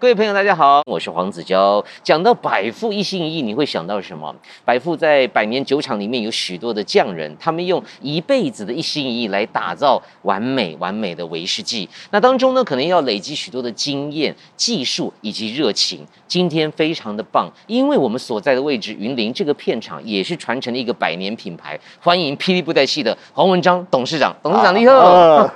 [0.00, 1.84] 各位朋友，大家好，我是黄子佼。
[2.02, 4.34] 讲到百富一心一意，你会想到什么？
[4.64, 11.86] 百富在百年酒厂里面有许多的匠人，他们用一辈子的一心一意来打造完美完美的威士忌。
[12.12, 16.00] 那当中呢，可能要累积许多的经验、技术以及热情。
[16.26, 21.78] 今天非常的棒，因为我们所在的位置云林这个片场也是传承了一个百年品牌。
[22.00, 25.46] 欢迎霹雳布袋戏的黄文章董事长，董事长你好，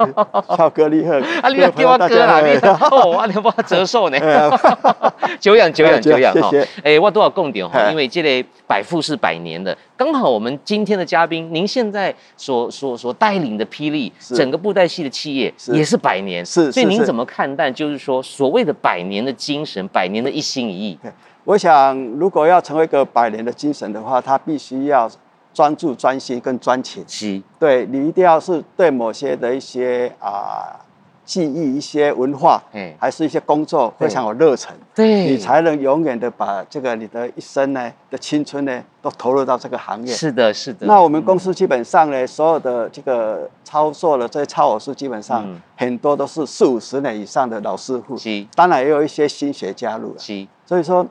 [0.54, 2.54] 超、啊、哥你好，啊你要给我哥啦，你
[2.90, 4.18] 哦，啊你要帮他折寿呢。
[5.40, 6.50] 久仰久仰久仰哈！
[6.82, 7.90] 哎，我多少共点哈？
[7.90, 17.70] 因为这类百富是百年的，刚好我们今天的嘉宾，您现在所所所带领的霹雳整个布袋戏的企业也是百年，是，所以您怎么看待？
[17.70, 20.98] 就是说所谓的百年的精神，百年的一心一意。
[21.44, 25.10] 我想，如果要成为一个百年的精神的话，他必须要
[25.52, 27.04] 专注、专心跟专情。
[27.06, 30.80] 是，对你一定要是对某些的一些啊。
[31.24, 32.62] 记忆一些文化，
[32.98, 40.12] 还是一些工作非常有热忱，对，你才能永远的把这个你的一生呢的青春呢都投入到这个行业。
[40.12, 40.86] 是的，是的。
[40.86, 45.44] 那我们公司基本上呢，所有的这个操作的这些操偶师，基本上
[45.76, 51.06] 很多都是四五十年以上的老师傅，是，当然也有一些新学加入了，是，所以说。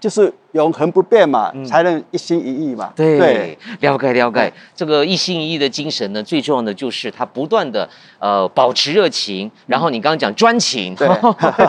[0.00, 2.92] 就是永恒不变嘛，嗯、才能一心一意嘛。
[2.96, 4.52] 对，对了解了解。
[4.74, 9.46] 这个一心一意的精神呢，最重要的就是他不断的呃保持热情。
[9.46, 11.06] 嗯、然后你刚刚讲专情，对，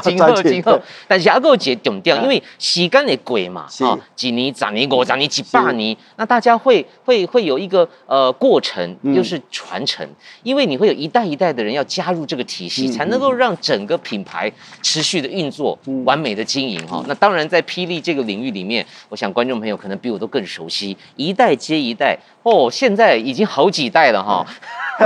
[0.02, 10.05] 今 后今后，但是阿够姐懂掉，因为时间的鬼嘛，啊，几年、几年、五年、几百年，那大家会会会有一个呃过程，就是传承。
[10.05, 16.97] 嗯、因为你会有一代一代的人要加入这个体系，嗯、才能够让整个品牌持续的运作，嗯、完美的经营哈。
[17.02, 18.21] 嗯、那当然在霹雳这个。
[18.21, 18.70] 领域里面，
[19.09, 24.45] 我想观众朋友可能比我都更熟悉，一代接一代哦，现在已经好几代了哈。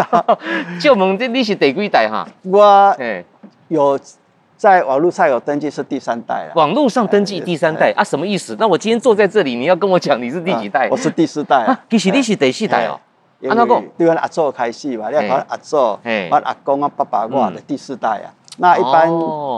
[0.82, 2.28] 就我们这你是第几代哈？
[2.44, 2.96] 我
[3.70, 4.00] 有
[4.58, 6.54] 在网络上有登记是第三代了。
[6.56, 8.04] 网络上登记第三代啊？
[8.04, 8.56] 什么意思？
[8.60, 10.88] 那我今天坐在这里，你要跟我讲你是第几代？
[10.90, 11.80] 我是第四代啊。
[11.90, 13.00] 其实你是第四代哦。
[13.48, 13.84] 按怎讲？
[13.98, 18.32] 对阮阿祖开始嘛，你看阿祖、我阿公、我爸爸，我的第四代啊。
[18.58, 19.08] 那一般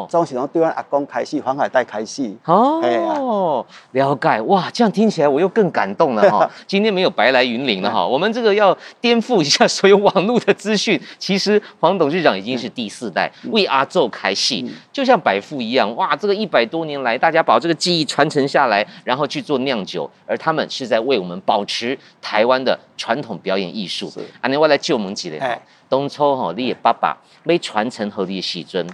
[0.09, 2.33] 总是从对阮阿公开始，黄海带开始。
[2.45, 6.49] 哦，了解哇，这样听起来我又更感动了哈。
[6.65, 10.99] 今天没有白来云林了哈，我们这个要颠覆一下所有网络的资讯。
[11.19, 24.11] 其实黄董事长已经是第四代为阿昼开戏，就像百富一样哇，这个一百多年来，大家把这个技艺传承下来，然后去做酿酒，而他们是在为我们保持台湾的传统表演艺术。
[24.41, 25.59] 安尼我来救我们几个。
[25.87, 27.15] 当初吼，你的爸爸
[27.45, 28.85] 要传承给你的时阵，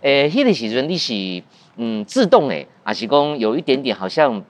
[0.00, 1.14] 诶、欸，迄个时阵你是
[1.76, 4.42] 嗯自动诶，还是讲有一点点好像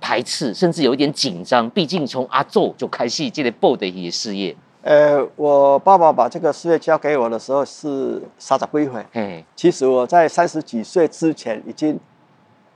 [0.00, 1.68] 排斥，甚至有一点紧张？
[1.70, 4.54] 毕竟从阿祖就开始这个布袋戏的事业。
[4.82, 11.98] 呃，我爸爸把这个事业交给我的时候是三十几岁，嘿，其实我在三十几岁之前已经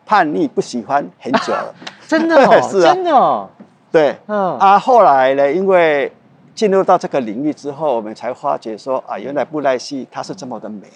[0.07, 1.75] 叛逆不喜欢很久了，
[2.09, 3.51] 真的哦， 是啊，真的哦，
[3.91, 6.13] 对，嗯，啊，后来呢，因为。
[6.59, 10.89] 进入到这个领域之后，我们才发觉说啊，原来布袋戏它是这么的美，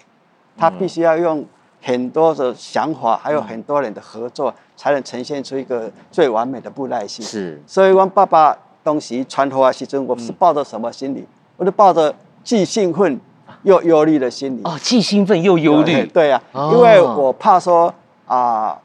[0.57, 1.45] 它必须要用
[1.81, 7.23] 很多的想法，还有很多人的合作，才能呈现出一个最完美的布袋戏。
[7.23, 8.53] 是，所以我爸爸
[8.83, 11.25] 东西传回来其中，我是抱着什么心理？
[11.55, 13.17] 我就抱着既兴奋
[13.61, 14.61] 又忧虑的心理。
[14.65, 16.05] 哦，既兴奋又忧虑。
[16.07, 17.93] 对呀，因为我怕说
[18.27, 18.77] 啊，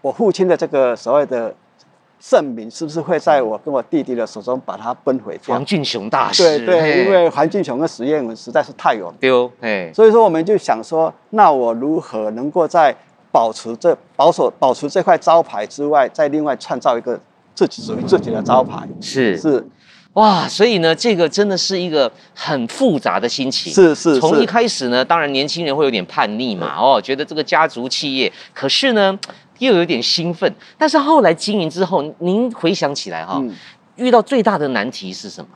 [0.00, 1.54] 我父亲的这个所谓的。
[2.26, 5.54] 盛名是不是会在我跟我弟弟的手中把它奔回掉？
[5.54, 9.52] 黄俊雄大师，对对，因为黄俊雄跟史艳文实在是太有名，丢，
[9.92, 12.96] 所以说我们就想说，那我如何能够在
[13.30, 17.20] 保持这保守保持这块招牌之外，再另外创造一个
[17.54, 18.88] 自己属于自己的招牌？
[19.02, 19.62] 是是，
[20.14, 23.70] 哇，所以呢，这个真的是一个很复杂的心情。
[23.70, 29.18] 是是，从一开始呢，当然年轻人会有点叛逆嘛，哦，觉得这个家族企业，可是呢。
[29.58, 33.54] 又有点兴奋，但是后来经营之后，您回想起来哈，嗯、
[33.96, 35.48] 遇到最大的难题是什么？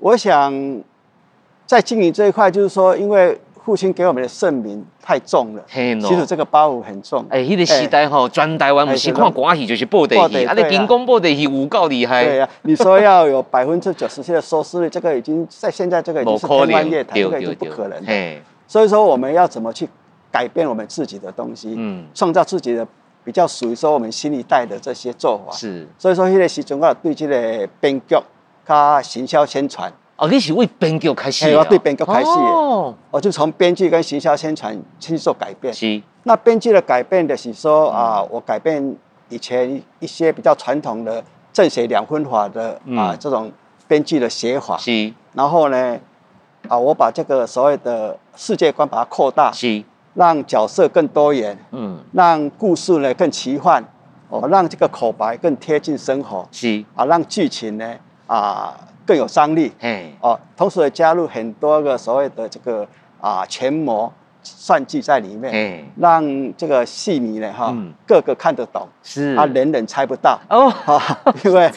[0.00, 0.82] 我想
[1.66, 7.26] 在经营这一块，就是说，因为父亲给我们的盛名太重了，其实这个包袱很重。
[7.28, 12.24] 哎，那个时代哈，全台湾不是看歌戏就是布袋戏，啊，你金光布袋戏有够厉害。
[12.24, 18.02] 对呀，你说要有百分之九十七的收视率，这个已经在现在这个已经是天方夜谭，这个已经不可能。
[18.66, 19.86] 所以说我们要怎么去
[20.30, 22.86] 改变我们自己的东西，嗯，创造自己的。
[23.28, 28.16] 比较属于说我们新一代的这些做法，是，所以说迄个时阵我对这个编剧、
[28.66, 35.74] 加行销宣传，哦，你是为编剧开始，我对编剧开始，哦，我就从编剧跟行销宣传去做改变。
[35.74, 38.96] 是，那编剧的改变的是说啊，我改变
[39.28, 41.22] 以前一些比较传统的
[41.52, 43.52] 正邪两分法的啊这种
[43.86, 46.00] 编剧的写法，是，然后呢，
[46.66, 49.84] 啊，我把这个所谓的世界观把它扩大，是。
[50.18, 53.80] 让角色更多元，嗯，让故事呢更奇幻，
[54.28, 56.84] 哦，让这个口白更贴近生活，是。
[56.96, 57.94] 啊，让剧情呢
[58.26, 58.76] 啊
[59.06, 62.84] 更有张力，嘿，哦，同时也加入很多个所谓的这个
[63.20, 64.12] 啊权谋。
[64.42, 66.22] 算计在里面，哎，让
[66.56, 67.74] 这个戏迷呢，哈，
[68.06, 69.36] 个个看得懂，是。
[69.36, 70.72] 啊，人人猜不到哦，
[71.44, 71.70] 因为，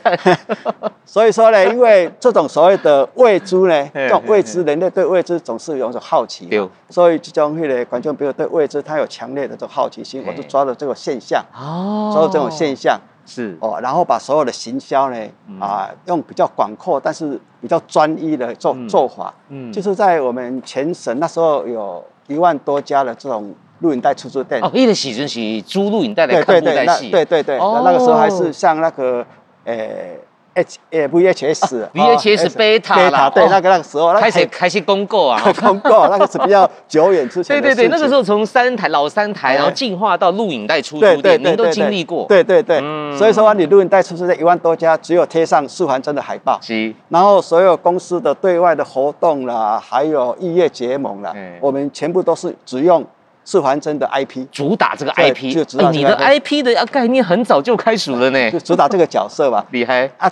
[1.06, 6.48] 所以说呢，因为这种所谓的未知呢， 这种未知，人类对未知总是有一种好奇，
[6.90, 13.58] 所以这种会呢，观众朋友对未知他有强烈的这种好奇心，我就抓了这个现象，哦，抓到这种现象是。
[13.62, 15.18] 哦，然后把所有的行销呢，
[15.60, 22.04] 啊，用比较广阔但是比较专一的做做法，嗯，就是在我们全省那时候有。
[22.28, 29.26] 一万多家的这种录影带出租店哦，一个时阵是租录影带来看布袋戏，对对对，那个时候还是像那个
[29.66, 29.76] 诶。
[29.76, 30.20] 欸
[30.54, 37.62] H 诶 VHS VHS Beta 啦，对那个那个时候开始开始公告啊， 公告那个是比较久远之前。
[37.62, 42.26] 对对对，那个时候从三台老三台，然后进化到录影带出租店，您都经历过。
[42.28, 42.80] 对对对，
[43.18, 46.94] 所以说你录影带出租店一万多家，只有贴上四环真的海报，是。
[47.08, 53.06] 然后所有公司的对外的活动啦，还有异业结盟啦，我们全部都是只用
[53.44, 55.56] 素还真的 IP，主打这个 IP。
[55.92, 60.10] 你的 IP 的概念很早就开始了呢，就主打这个角色吧， 厉害。
[60.18, 60.32] 啊。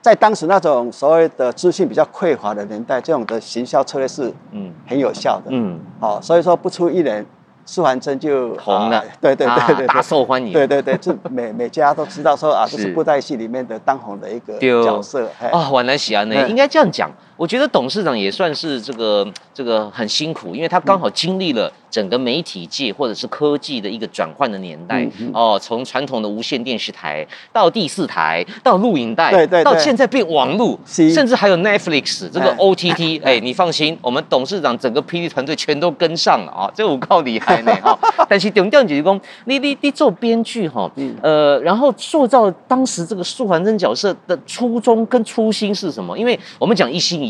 [0.00, 4.72] 在当时那种所谓的资讯比较匮乏的年代，这种的行销策略是嗯。
[4.86, 7.26] 很有效的，嗯，好，所以说不出一年，
[7.64, 21.72] 四环真就红了，对对对对，大受欢迎，对对对，这每 每家都知道说啊，这是布袋戏里面的当红的一个角色啊，原来是这样呢，应该这样讲，我觉得董事长也算是这个这个很辛苦，因为他刚好经历了。
[21.88, 37.98] 整个媒体界或者是科技的一个转换的年代哦，从传统的无线电视台到第四台，到录影带，对对，到现在变网络，甚至还有 Netflix 这个 OTT， 哎，你放心，我们董事长整个 PD 团队全都跟上了啊，这我靠厉害呢哈。
[38.28, 40.90] 但是重点就是说，你你你做编剧哈，
[41.22, 46.18] 呃，然后塑造当时这个素环真角色的初衷跟初心是什么？
[46.18, 47.25] 因为我们讲一心一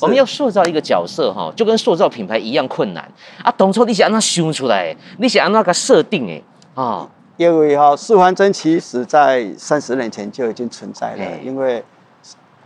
[0.00, 3.02] 我们要塑造一个角色哈，就跟塑造品牌一样困难
[3.42, 3.84] 啊，董错。
[3.84, 4.94] 你是按怎想出来？
[5.18, 6.42] 你是按怎个设定哎？
[6.74, 11.82] 啊，因为哈，四环真其实在三十年前就已经存在了，因为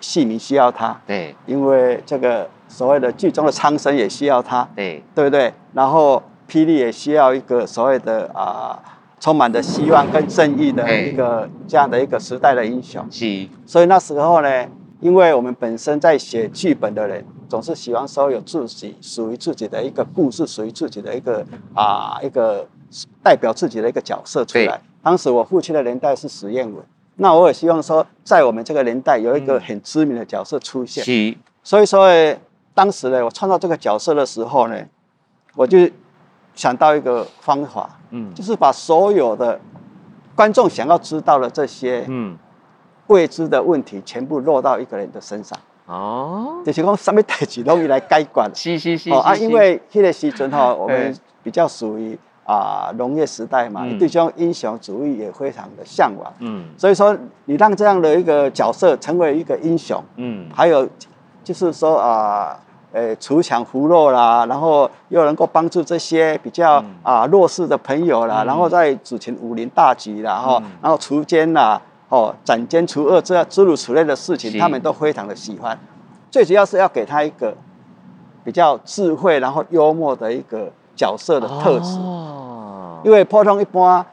[0.00, 5.52] 戏迷需要他，对，因为这个所谓的剧中的苍生也需要他，对，对不对？
[5.74, 8.78] 然后霹雳也需要一个所谓的啊，
[9.20, 13.46] 充满着希望跟正义的一个这样的一个时代的英雄，是。
[13.66, 14.66] 所以那时候呢，
[15.00, 17.24] 因为我们本身在写剧本的人。
[17.50, 21.44] 总是喜欢说有自己属于自己的一个故事，属于自己的一个
[21.74, 22.64] 啊一个
[23.24, 24.66] 代表自己的一个角色出来。
[24.66, 26.80] 对当时我父亲的年代是史艳文，
[27.16, 31.02] 那我也希望说，在我们这个年代有一个很知名的角色出现。
[31.02, 32.08] 是所以说，
[32.72, 34.80] 当时呢，我创造这个角色的时候呢，
[35.56, 35.90] 我就
[36.54, 39.60] 想到一个方法，嗯，就是把所有的
[40.36, 42.38] 观众想要知道的这些嗯
[43.10, 45.58] 未知的问题，全部落到一个人的身上。
[45.86, 48.50] 哦，就是讲什么代志容易来解决。
[48.54, 49.10] 是是是。
[49.10, 51.12] 哦啊，因为那个时阵哈，我们
[51.42, 56.32] 比较属于啊农业时代嘛，对这种英雄主义也非常的向往。
[56.38, 56.66] 嗯。
[56.78, 60.88] 所以说，你让这样的一个角色成为一个英雄，嗯，还有
[61.42, 62.56] 就是说啊，
[62.92, 71.82] 呃，锄强扶弱啦，然后又能够帮助这些比较啊弱势的朋友啦，然后在执行武林大局啦，哈，然后除奸啦。
[72.10, 75.78] 哦，斩奸除恶这样诸如此类的事情，他们都非常的喜欢。
[76.30, 77.56] 最主要是要给他一个
[78.44, 81.96] 比较智慧，然后幽默的一个角色的特质。
[81.98, 83.00] 哦。
[83.04, 84.04] 因为普通一般，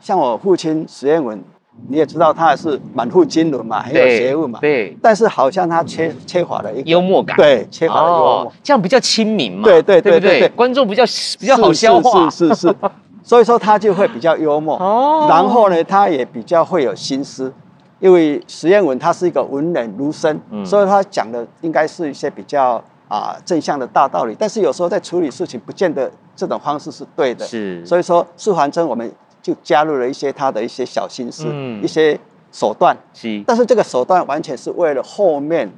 [0.00, 1.40] 像我父亲史艳文，
[1.88, 4.58] 你也知道他是满腹经纶嘛，很有学问嘛。
[4.60, 4.96] 对。
[5.02, 7.36] 但是好像他缺缺乏了一个幽默感。
[7.36, 9.64] 对，缺乏了幽默，哦，这样比较亲民嘛。
[9.64, 11.04] 对对对对对，对，观众比较
[11.38, 12.30] 比较好消化。
[12.30, 12.76] 是是是。
[13.22, 17.52] 所以说他就会比较幽默，哦，然后呢，他也比较会有心思，
[18.00, 29.10] 因为史艳文他是一个文人儒生，嗯，所以他讲的应该是一些比较啊正向的大道理，但是有时候在处理事情不见得这种方式是对的，是，所以说素还真我们
[29.40, 32.18] 就加入了一些他的一些小心思，嗯，一些
[32.50, 35.70] 手段，是，但是这个手段完全是为了后面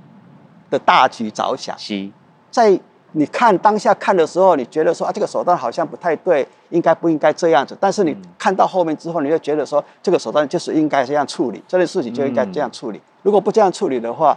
[0.70, 2.10] 的大局着想，是，
[2.50, 2.80] 在。
[3.16, 7.76] 你看当下看的时候，你觉得说啊，这个手段好像不太对，应该不应该这样子？
[7.80, 13.00] 但是你看到后面之后，你就觉得说，这个手段就是应该这样处理，这件事情就应该这样处理。
[13.22, 14.36] 如果不这样处理的话，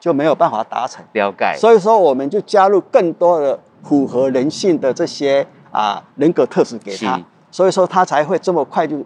[0.00, 1.04] 就没有办法达成。
[1.12, 1.54] 了解。
[1.58, 9.04] 所以说，我们就加入更多的符合人性的这些啊人格特质给他，所以说他才会这么快就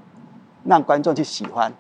[0.65, 1.73] 让观众去喜欢。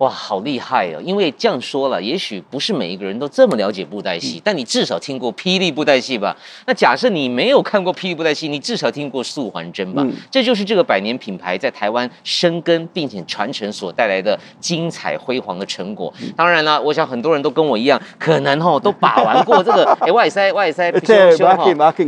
[0.00, 1.00] 哇，好厉害哦！
[1.04, 6.34] 因为这样说了，也许不是每一个人都这么了解布袋戏，嗯、但你至少听过霹雳布袋戏吧？
[6.66, 10.02] 那假设你没有看过霹雳布袋戏，你至少听过素还真吧？
[10.02, 16.10] 嗯、这就是这个百年品牌在台湾生根并且传承所带来的精彩辉煌的成果。
[16.22, 21.36] 嗯、当然了，我想很多人都跟我一样，可能哈、哦、都把玩过这个 哎外塞外塞，对，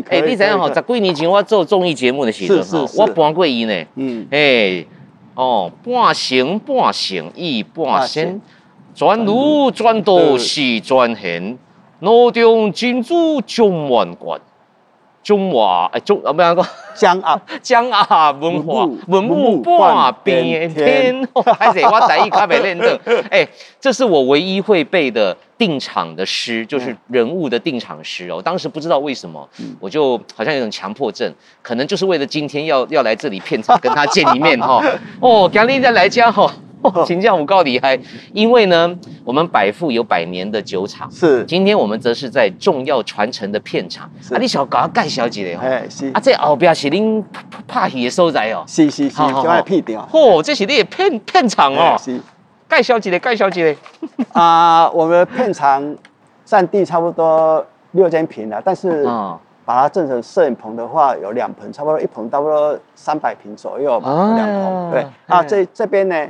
[0.08, 0.70] 哎，你怎样哈？
[0.70, 4.82] 在桂林前我做综艺节目的时候，我搬过伊呢，嗯，哎。
[5.34, 8.40] 哦，半生半生亦半仙，
[8.94, 11.58] 转路转道是转行，
[12.00, 14.40] 脑中金珠中万贯，
[15.22, 17.40] 中华哎中啊，不要讲江啊。
[17.62, 21.26] 江啊文化文物半边天，
[21.58, 22.98] 还是我第一卡没练的，
[23.30, 23.46] 哎，
[23.80, 28.42] 这是我唯一会背的定场的诗，就是人物的定场诗哦。
[28.42, 29.48] 当时不知道为什么，
[29.78, 34.82] 我就好像有种强迫症，可能就是为了今天要要来这里片场跟他见一面哈。
[35.20, 36.52] 哦，今天再来家哈，
[37.06, 37.98] 请教我告厉害，
[38.32, 41.44] 因为呢，我们百富有百年的酒厂，是。
[41.44, 44.10] 今天我们则是在重要传承的片场。
[44.30, 46.10] 啊，你小搞盖小姐的哦，是。
[46.12, 47.22] 啊，这后边是恁
[47.66, 50.08] 拍戏的所在哦，是是是，就爱片场。
[50.10, 51.96] 嚯，这是你的片片场哦。
[52.68, 53.78] 盖小姐的盖小姐的
[54.32, 55.94] 啊，我们片场
[56.44, 59.04] 占地差不多六间平了，但是
[59.64, 64.90] 把它整成摄影棚的话，有两棚，差不多一棚差不多三百平左右吧，两棚。
[64.90, 65.06] 对。
[65.26, 66.26] 啊，这这边呢，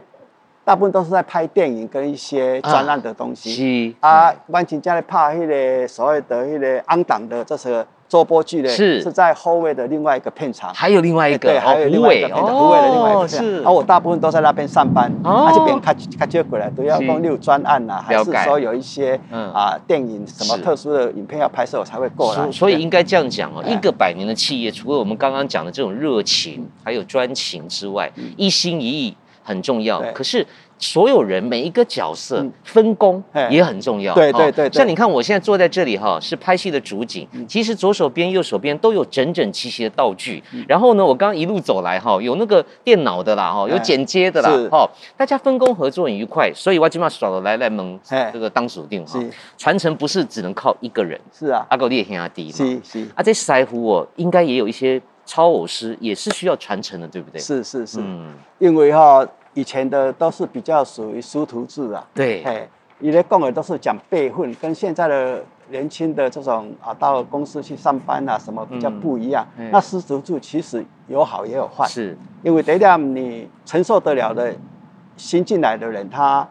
[0.64, 3.50] 大部分都是在拍电影跟一些专案的东西。
[3.50, 7.84] 是啊，万青家里拍迄个所谓的迄个安档的这些。
[8.08, 9.00] 周播剧的是。
[9.00, 13.64] 是在后卫的另外一个片场，还有另外一个，对，还有另外一个片场，后卫的另外一个片场。
[13.64, 22.52] 而我大部分都在那边上班，而这边开开接过来都要光六专案呐，还是说有一些啊电影什么特殊的影片要拍摄，我才会过来。
[22.52, 30.00] 所以应该这样讲哦，一个百年的企业，除了我们刚刚讲的这种热情，还有专情之外，一心一意很重要。
[30.12, 30.46] 可是。
[30.78, 34.12] 所有人每一个角色分工也很重要。
[34.16, 37.24] 对对对，像你看，我现在坐在这里哈，是拍戏的主景。
[37.46, 40.42] 其实左手边、右手边都有整整齐齐的道具。
[40.66, 46.50] 然后呢，我刚刚一路走来哈，有那个电脑的啦哈，有剪接的啦哈，大家分工合作很愉快。
[46.52, 47.96] 所以我今嘛耍了来来蒙
[48.32, 49.20] 这个当属定哈。
[49.56, 51.20] 传承不是只能靠一个人。
[51.32, 52.56] 是啊，阿狗你也听阿弟嘛。
[52.56, 53.06] 是是。
[53.14, 57.40] 啊，这师傅哦，应该也有一些操偶师，也是需要传承的，对不对？
[57.40, 58.00] 是是是。
[58.00, 59.26] 嗯，因为哈。
[59.54, 62.66] 以前的都是比较属于师徒制啊，对，哎，
[63.00, 69.46] 你的讲的都是讲辈分，跟现在的年轻的这种啊，到公司去上班啊，什么比较不一样。
[69.58, 74.54] 嗯、那师徒制其实有好也有坏，是，因为这样你承受得了的
[75.18, 76.48] 新进来的人，他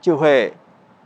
[0.00, 0.52] 就会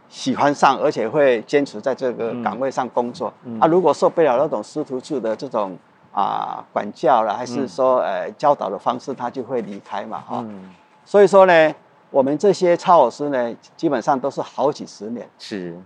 [0.08, 3.30] 喜欢上，而且会坚持在这个岗位上工作。
[3.44, 5.76] 嗯、啊，如果受不了那种师徒制的这种
[6.14, 10.70] 啊管教了，还是说呃教导的方式，他就会离开嘛，哈、嗯。
[11.04, 11.74] 所以说呢，
[12.10, 15.76] 我们这些操老师呢，基本上都是好几十年，是，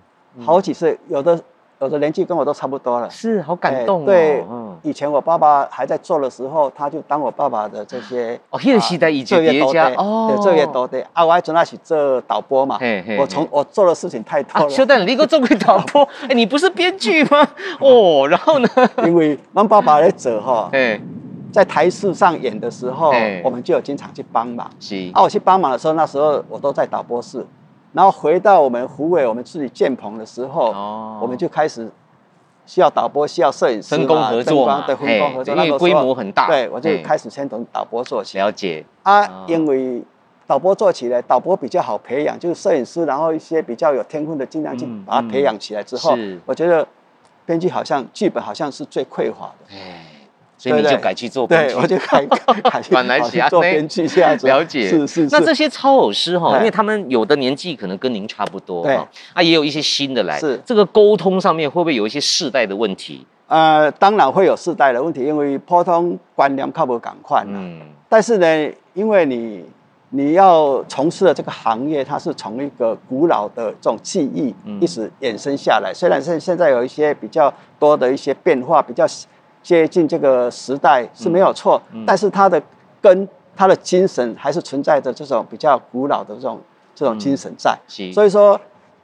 [0.44, 1.42] 好几岁，有的
[1.80, 4.04] 有的年纪跟我都差不多了，是，好感动哦。
[4.04, 4.44] 对，
[4.82, 12.78] 以前我爸爸还在做的时候，他就当我爸爸的这些哦，那个时代已经叠加哦，这些多的啊，我还从那起做导播嘛，
[13.18, 14.68] 我从我做的事情太多了。
[14.68, 16.02] 小邓，你给我做过导播？
[16.28, 17.46] 哎， 你不是编剧吗？
[17.80, 18.68] 哦，然后呢？
[19.04, 21.00] 因为我爸爸在做哈，哎。
[21.50, 23.10] 在台视上演的时候，
[23.42, 24.70] 我们就有经常去帮忙。
[24.78, 27.44] 是啊，我去帮忙的时候，那时候我都在导播室。
[27.92, 30.70] 然后回到我们湖尾，我们自己建棚的时候，
[31.20, 31.90] 我们就开始
[32.66, 34.84] 需要导播，需要摄影师，分工合作嘛。
[34.86, 36.46] 对，分工合作，因为规模很大。
[36.46, 38.38] 对，我就开始先从导播做起。
[38.38, 40.02] 了解啊，因为
[40.46, 46.86] 导播做起来，导播比较好培养，就是摄影师，然后一些比较有天分的，尽量去把它培养起来之后，我觉得
[47.46, 49.74] 编剧好像剧本好像是最匮乏的。
[50.58, 52.26] 所以你就改去做编剧，我就改
[52.66, 54.48] 改去做编剧这样子。
[54.48, 55.28] 了解，是是。
[55.30, 58.98] 那这些超偶师哈，因为他们有的年纪可能跟您差不多，对，
[59.32, 63.24] 啊，也有一些新的来，是这个沟通上面会不会有一些世代的问题？
[63.46, 67.44] 呃，当然会有世代的问题，因为普通观念靠不赶快。
[67.46, 67.80] 嗯。
[68.08, 69.64] 但是呢，因为你
[70.10, 79.06] 你要从事的这个行业，它是从一个古老的这种技艺一直衍生下来，虽然现现在有一些比较多的一些变化，比较。
[79.62, 82.62] 接近这个时代是没有错，嗯嗯、但是它的
[83.02, 86.60] 根、它的精神还是存在着这种比较古老的这种
[86.94, 87.76] 这种精神在。
[87.98, 88.58] 嗯、所以说，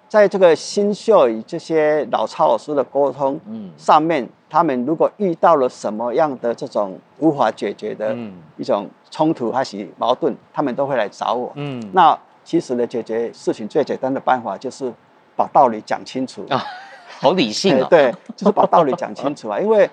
[0.09, 3.39] 在这个新秀与这些老操老师的沟通
[3.77, 8.17] 上面，嗯、他们如果遇到了什么样的这种无法解决的
[8.57, 11.51] 一种冲突还是矛盾，他们都会来找我。
[11.57, 14.93] 嗯，那其实呢，解决事情最简单的办法就是
[15.37, 16.47] 把道理讲清楚。
[16.49, 16.65] 啊，
[17.21, 19.91] 好理性啊、哦，对，就是把道理讲清楚啊，因为。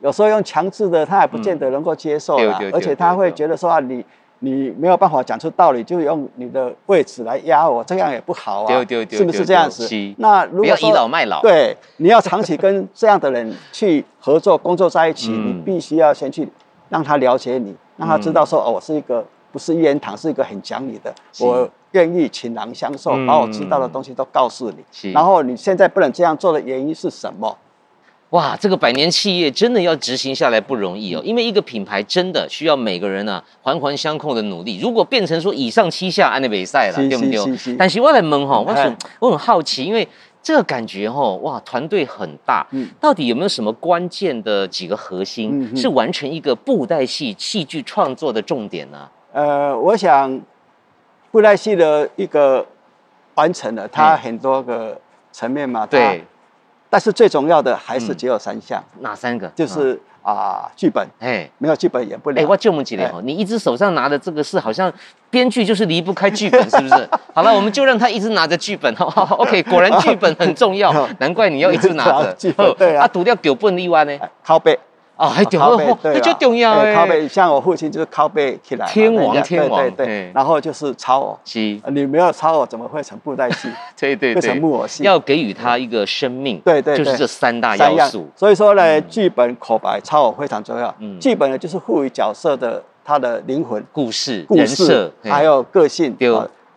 [0.00, 4.04] 有时候用强制的，他还不见得能够接受了，而且他会觉得说啊，你
[4.40, 8.66] 你没有办法讲出道理，就用你的位置来压我，这样也不好啊，
[9.10, 9.86] 是不是这样子？
[10.18, 16.46] 那如果不要倚老卖老，对，你要长期跟这样的人去合作、工作在一起，你必须要先去
[16.90, 25.10] 让他了解你，让他知道说，哦，我是一个不是一言堂，是一个很讲理的，我愿意倾囊相授，把我知道的东西都告诉你。
[25.12, 27.56] 然后你现在不能这样做的原因是什么？
[28.34, 34.80] 哇，这个百年企业真的要执行下来不容易哦，因为一个品牌真的需要每个人呢、啊、环环相扣的努力。
[34.80, 37.76] 如果变成说以上欺下，安尼袂使了，对不对？
[37.76, 40.08] 但是我来问哈，我很我很好奇，因为
[40.42, 42.66] 这个感觉哈，哇，团队很大，
[42.98, 49.08] 到底有没有什么关键的几个核心，是完成一个布袋戏戏剧创作的重点呢？
[49.32, 50.40] 呃，我想
[51.30, 52.66] 布袋戏的一个
[53.36, 55.00] 完成了，它很多个
[55.30, 56.24] 层面嘛，对。
[56.94, 59.48] 但是最重要的还是只有三项，哪三个？
[59.48, 62.40] 就是啊，剧本，哎，没有剧本演不了。
[62.40, 64.92] 哎，我就我们几年你一只手上拿的这个是好像
[65.28, 67.08] 编剧就是离不开剧本， 是不是？
[67.34, 72.32] 好了，我们就让他一直拿着剧本，好好， OK，果然剧本很重要， 难怪你要一直拿着。
[72.78, 74.78] 对啊，读掉九本以外呢，拷贝。
[75.16, 76.92] 啊，还重要，那就重要哎。
[76.92, 78.86] 靠背，像我父亲就是靠背起来。
[78.88, 80.32] 天王，天王，对对。
[80.34, 81.80] 然后就是超偶，是。
[81.92, 83.68] 你没有超偶，怎么会成布袋戏？
[83.96, 84.34] 对对对。
[84.34, 85.04] 会成木偶戏。
[85.04, 86.60] 要给予他一个生命。
[86.64, 86.96] 对对。
[86.96, 88.28] 就是这三大要素。
[88.34, 90.92] 所以说呢，剧本、口白、超偶非常重要。
[90.98, 91.16] 嗯。
[91.20, 96.12] 剧本呢，就是赋予角色的他的灵魂、故事、人设，还有个性。
[96.14, 96.28] 对。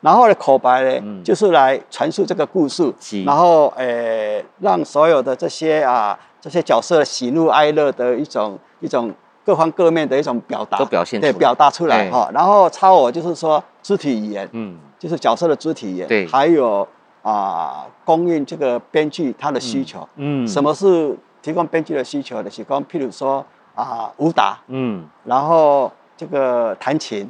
[0.02, 2.94] 然后呢，口白呢，就是来传述这个故事。
[3.26, 6.18] 然后，诶，让所有的这些啊。
[6.40, 9.14] 这些角色喜怒哀乐的一种一种
[9.46, 12.30] 各方各面的一种表达，都表现对，表达出来哈。
[12.34, 16.88] 然后超我就是说肢体语言，嗯，就是角色的肢体语言，对，还有
[17.22, 22.50] 啊，供应这个编剧他的需求，嗯，什么是提供编剧的需求的？
[22.50, 27.28] 提供譬如说啊，武打，嗯，然后这个弹琴，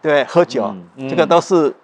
[0.00, 0.72] 对，喝酒，
[1.08, 1.74] 这个都是。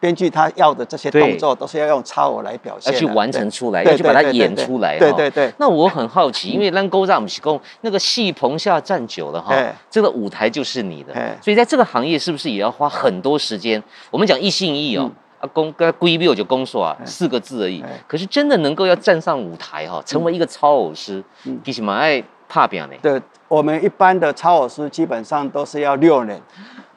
[0.00, 4.98] 编剧他要的这些动作都是要用超偶来表现，要去完成出来，要去把它演出来。
[4.98, 5.52] 对对对。
[5.58, 9.54] 那我很好奇，因为咱古早不是说那个戏棚下站久了哈，
[9.90, 13.82] 这个舞台就是你的，所以在这个行业是不是也要花很多时间？
[14.10, 17.84] 我们讲一心一意哦，啊公跟归谬就公说啊，四个字而已。
[18.08, 21.22] 可是真的能够要站上舞台哈，成为一个超偶师，
[21.62, 22.94] 其实蛮爱怕表呢。
[23.02, 26.40] 对，我们一般的超偶师基本上都是要六年。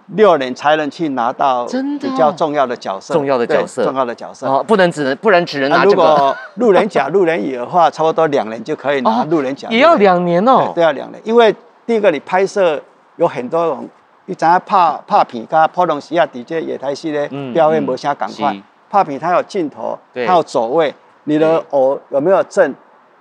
[0.08, 1.66] 六年才能去拿到
[2.00, 4.48] 比较重要的角色，重要的角色，重要的角色。
[4.48, 5.96] 哦，不能只能，不然只能拿这个。
[5.96, 9.68] 如果路人甲、路人乙的话，差不多两年就可以拿路人甲。
[9.70, 12.82] 也要两年哦，都要两年，因为第一个你拍摄
[13.16, 13.88] 有很多种，
[14.26, 18.56] 你怎样拍拍片，跟普通时啊，底这野台戏的表演无啥赶快。
[18.90, 22.72] 拍片它有镜头，它有走位，你的偶有没有正，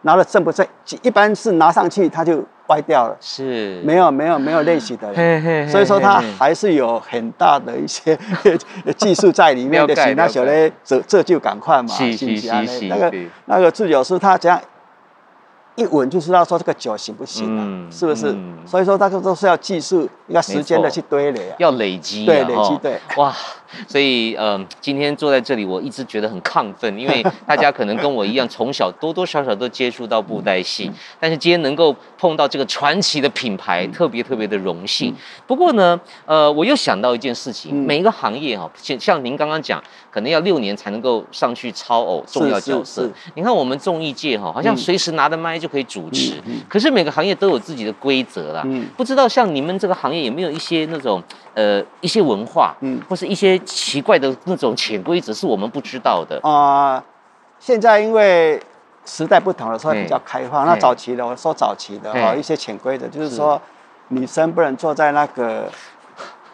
[0.03, 0.67] 拿了正不正？
[1.03, 2.45] 一般是拿上去它就。
[2.69, 8.17] 歪掉了，是没有没有没有练习的人，所以说它还是有很大的一些
[8.97, 10.15] 技术在里面的。
[10.15, 13.13] 那小嘞，这这就赶快嘛，是是是那个
[13.47, 14.59] 那个制酒师他这样
[15.75, 18.35] 一闻就知道说这个酒行不行了，是不是？
[18.65, 23.35] 所以说大家都是要技术，要时间的去堆垒，要累积，对累积对，哇。
[23.89, 35.15] 所以，嗯、呃，今天坐在这里，我一直觉得很亢奋，因为大家可能跟我一样，从小多多少少都接触到布袋戏，但是今天能够碰到这个传奇的品牌，特别特别的荣幸。
[35.47, 43.11] 不过呢，呃，我又想到一件事情，每一个行业哈，像像您刚刚讲，可能要六年才能够上去超偶重要角色。
[43.35, 46.35] 你看我们综艺界哈，好像随时拿着麦就可以主持，
[46.69, 48.67] 可是每个行业都有自己的规则啦。
[48.97, 51.23] 不知道像你们这个行业有没有一些那种
[51.55, 53.59] 呃一些文化，嗯，或是一些。
[53.65, 57.05] 奇怪的那种潜规则是我们不知道的啊、呃。
[57.59, 58.61] 现在因为
[59.05, 60.67] 时代不同了，所以比较开放。
[60.67, 63.61] 那早期的我说早期的哈，一些潜规则就是说，
[64.09, 65.71] 女生不能坐在那个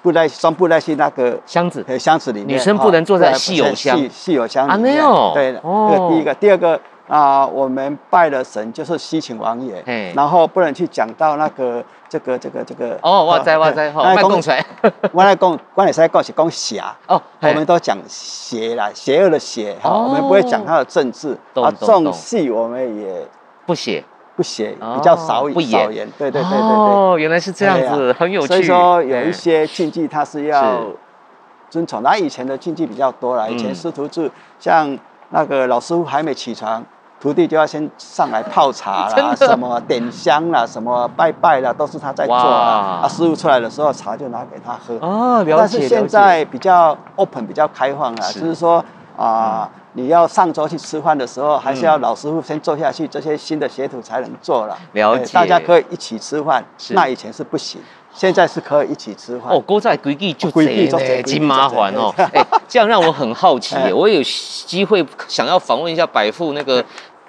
[0.02, 4.94] 布袋装布袋戏那个箱子箱子里面，女生不能坐在戏偶箱戏偶箱里面。
[4.94, 9.82] 没有对，这个第一个，第二个啊，我们拜的神就是西秦王爷，
[10.14, 11.84] 然后不能去讲到那个。
[12.10, 14.64] 这个这个这个哦，我知我知，好，卖讲出来。
[15.12, 21.36] 我来讲，我来说讲是讲邪哦，我们都讲邪啦，邪恶的邪哈，我们不会讲他的政治。
[21.52, 23.28] 啊，重戏我们也
[23.66, 24.02] 不写，
[24.34, 26.10] 不写，比较少不少言。
[26.16, 26.58] 对对对对对。
[26.58, 28.46] 哦，原来是这样子，很有趣。
[28.46, 30.80] 所以说有一些禁忌，它是要
[31.68, 32.02] 遵从。
[32.02, 36.82] 那以前的禁忌比较多了，以前师徒制，像那个老师傅还没起床。
[37.20, 43.00] 徒弟就要先上来泡茶啦， 什么点香啦，什么拜拜啦，都是他在做啊。
[43.02, 44.94] 啊，师傅出来的时候，茶就拿给他喝。
[45.00, 45.56] 哦，了解。
[45.56, 48.84] 但是现在比较 open，比较开放了，就是说
[49.16, 54.78] 啊，你要上桌去吃饭的时候，还是要老师傅先坐下去，这些新的学徒才能做了。
[54.92, 55.32] 了解。
[55.32, 57.80] 大家可以一起吃饭，那以前是不行。
[58.10, 59.52] 现在是可以一起吃饭。
[59.52, 62.12] 哦，勾在规矩就贼呢，真麻烦哦。
[62.32, 66.84] 哎，这样让我很好奇， 我有机会想要访问一下百富那个。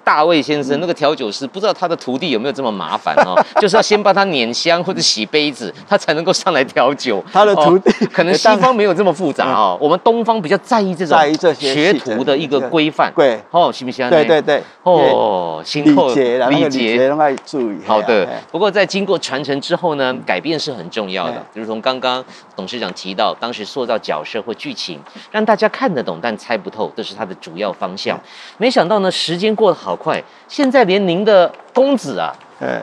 [0.10, 3.40] 大卫先生那个调酒师，不知道他的徒弟有没有这么麻烦哦？
[3.62, 7.24] 就是要先帮他碾香或者洗杯子，他才能够上来调酒。
[7.32, 11.16] 他的徒弟可能西方没有这么复杂哦， 我们东方比较在意这种
[11.54, 13.14] 学徒的一个规范。
[13.16, 14.10] 对，哦，行不行？
[14.10, 14.64] 对对对。
[14.82, 17.78] 哦，礼节，礼节都要注意。
[17.86, 18.28] 好的。
[18.52, 21.36] 不过在经过传承之后呢，改变是很重要的。
[21.54, 28.20] 比如从刚刚董事长提到，当时塑造角色或剧情，让大家看得懂但猜不透，这是他的主要方向。
[28.58, 32.34] 没想到呢，时间过得好快，现在连您的公子啊，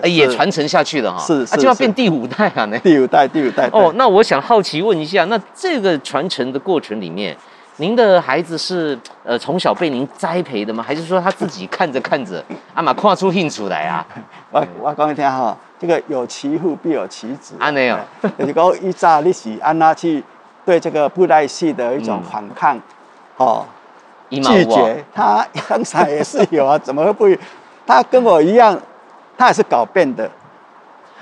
[0.04, 3.68] 也传承下去了哈，是，就要变第五代啊，那第五代，第五代。
[3.72, 7.36] 哦，那我想好奇问一下，那这个传承的过程里面，
[7.78, 10.84] 您的孩子是呃从小被您栽培的吗？
[10.86, 14.06] 还是说他自己看着看着，阿玛跨出兴趣来啊？
[14.50, 17.98] 我我讲一听哈，这个有其父必有其子，安尼哦，
[18.38, 20.22] 就是讲一早你是安那去
[20.64, 22.78] 对这个布袋戏的一种反抗，
[23.36, 23.66] 哦。
[24.30, 27.42] 拒绝他，刚才也是有啊，怎么会不？
[27.86, 28.76] 他跟我一样，
[29.38, 30.28] 他也是搞变的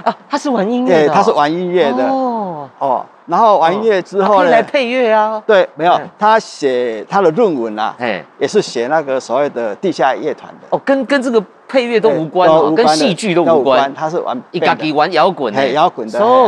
[0.02, 16.46] 啊，他是玩音乐的，他是玩音乐的哦哦，然后玩音乐之后呢，来配乐啊，对，没有，他写他的论文啊，哎，也是写那个所谓的地下乐团的哦，跟跟这个配乐都无关哦，跟戏剧都无关，他是玩一嘎给玩摇滚的，摇滚的，so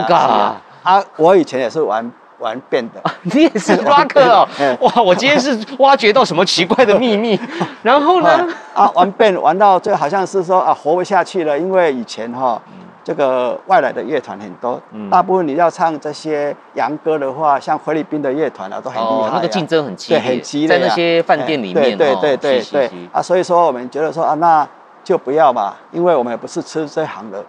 [0.82, 2.10] 啊，我以前也是玩。
[2.38, 4.48] 玩变的，你也是 挖客哦！
[4.80, 7.38] 哇，我今天是挖掘到什么奇怪的秘密？
[7.82, 8.46] 然后呢？
[8.74, 12.60] 啊，玩变玩到最后好像是说啊，活不下去了，因为以前哈，
[13.02, 22.90] 这个外来的乐团很多，大部分你要唱这些洋歌的话，像菲律宾的乐团啊，都很厉害，那个竞争很激烈，很激烈，在那些饭店里面，对对对对对。
[23.12, 24.68] 啊，所以说我们觉得说啊，那
[25.02, 27.42] 就不要嘛，因为我们也不是吃这行的，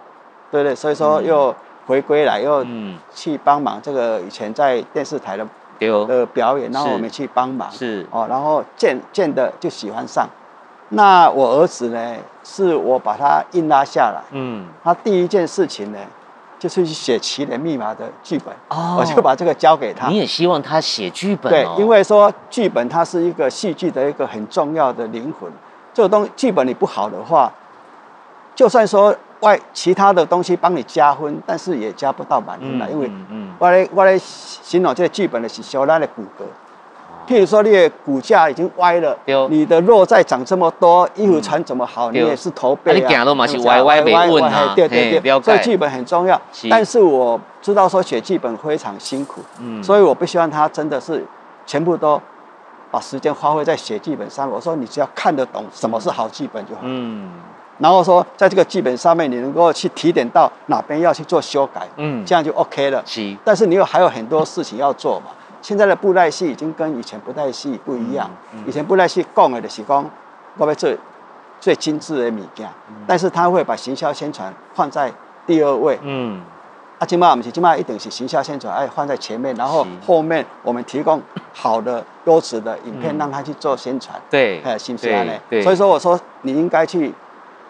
[0.50, 1.54] 对对，所以说又。
[1.88, 2.64] 回归来又
[3.14, 5.46] 去帮忙这个以前在电视台的
[6.06, 10.28] 的表演，然后我们去帮忙是哦，然后渐渐的就喜欢上。
[10.90, 15.98] 那我儿子呢，是我把他硬拉下来，嗯，他第一件事情呢，
[16.58, 20.08] 就是去写《奇人密码》的剧本，哦，我就把这个交给他。
[20.08, 21.50] 你也希望他写剧本？
[21.50, 25.50] 对，因为说剧本它是一个戏剧的一个很重要的灵魂。
[25.94, 27.50] 这个东剧本你不好的话，
[28.54, 29.16] 就算说。
[29.40, 33.10] 外其他的东西帮你加分，但是也加不到满分了，嗯、因为
[33.58, 36.44] 我来我来形容这个剧本的是小拉的骨骼，
[37.30, 39.16] 譬如说你的骨架已经歪了，
[39.48, 46.40] 你的肉再长这么多，衣服穿怎么好，嗯、你也是驼背啊，你走路嘛是歪歪没稳啊，对对对，所以剧本很重要。
[46.68, 51.24] 但是我知道说写剧本非常辛苦，嗯、所以我不希望他真的是
[51.64, 52.20] 全部都
[52.90, 54.50] 把时间花费在写剧本上。
[54.50, 56.80] 我说你只要看得懂什么是好剧本就好。
[56.82, 57.30] 嗯。
[57.78, 63.00] 然后说，在这个剧本上面，你能够去提点到哪边要去做修改，嗯，这样就 OK 了。
[63.06, 63.36] 是。
[63.44, 65.26] 但是你又还有很多事情要做嘛。
[65.62, 68.28] 现在的布袋戏已经跟以前布袋戏不一样。
[68.52, 70.10] 嗯嗯、以前布袋戏讲的就是讲，
[70.56, 70.90] 我要做
[71.60, 75.12] 最精致的物件，嗯、但是他会把行销宣传放在
[75.46, 75.96] 第二位。
[76.02, 76.42] 嗯。
[76.98, 84.20] 啊，今嘛不是，今麦一定是行销宣传，哎，放在前面，然后后面我们提供好的优质的影片让他去做宣传。
[84.28, 84.60] 对。
[84.62, 85.32] 哎，是不是呢？
[85.48, 85.62] 对。
[85.62, 87.14] 所以说，我说你应该去。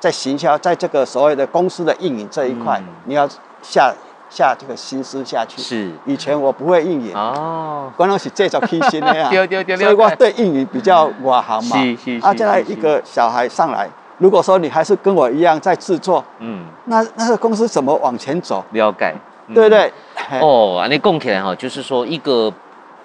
[0.00, 3.28] 在行销，在这个所谓的公司的运营这一块，嗯、你要
[3.62, 3.92] 下
[4.30, 5.60] 下这个心思下去。
[5.60, 9.28] 是，以前我不会运营哦，关东是这种批心的 呀，
[9.76, 11.76] 所以我对运营比较我好嘛。
[11.76, 12.26] 是是是。
[12.26, 18.64] 啊，再来一个小孩上来，如果说你还是跟我一样在制作，嗯，那那个公司怎么往前走？
[18.72, 19.14] 了解，
[19.48, 19.92] 嗯、对不对？
[20.40, 22.52] 哦，你供起来哈，就是说一个。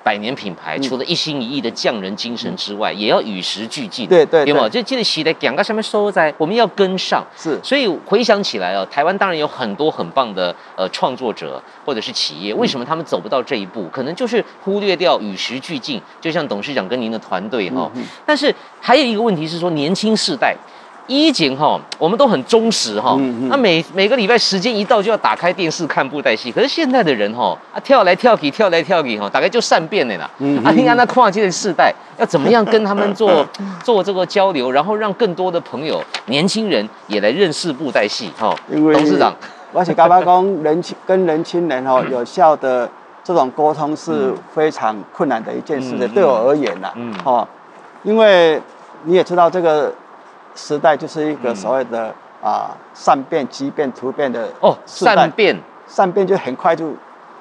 [0.04, 4.08] 百年品牌除了一心一意的匠人精神之外，也要与时俱进。
[4.08, 4.68] 对对，有没有？
[4.68, 7.26] 就记得写在讲个上面说在，我们要跟上。
[7.38, 13.88] 是，所以回想起来啊，台湾当然有很多很棒的呃创作者或者是企业，为什么他们走不到这一步？
[13.92, 16.02] 可能就是忽略掉与时俱进。
[16.20, 17.90] 就像董事长跟您的团队哈，
[18.26, 20.56] 但是还有一个问题是说，年轻世代。
[21.08, 23.18] 以前哈，我们都很忠实哈，
[23.50, 26.50] 那每每个礼拜时间一到就要打开电视看布袋戏。
[26.50, 30.24] 可是现在的人哈，啊跳来跳去，跳来跳去哈，大概就善变了啦。
[30.64, 33.46] 啊，你看那跨界的世代要怎么样跟他们做
[33.84, 38.56] 做这个交流，然后让更多的朋友、年轻人也来认识布袋戏哈。
[38.72, 39.36] 董事长，
[39.74, 42.90] 而且刚刚讲人轻跟年轻人哈有效的
[43.26, 47.46] 这种沟通是非常困难的一件事的，对我而言呐，嗯，哦，
[48.04, 48.62] 因为
[49.04, 49.94] 你也知道这个。
[50.56, 56.94] 时代就是一个所谓的、嗯、啊善变、畸变、突变的哦，善变，善变就很快就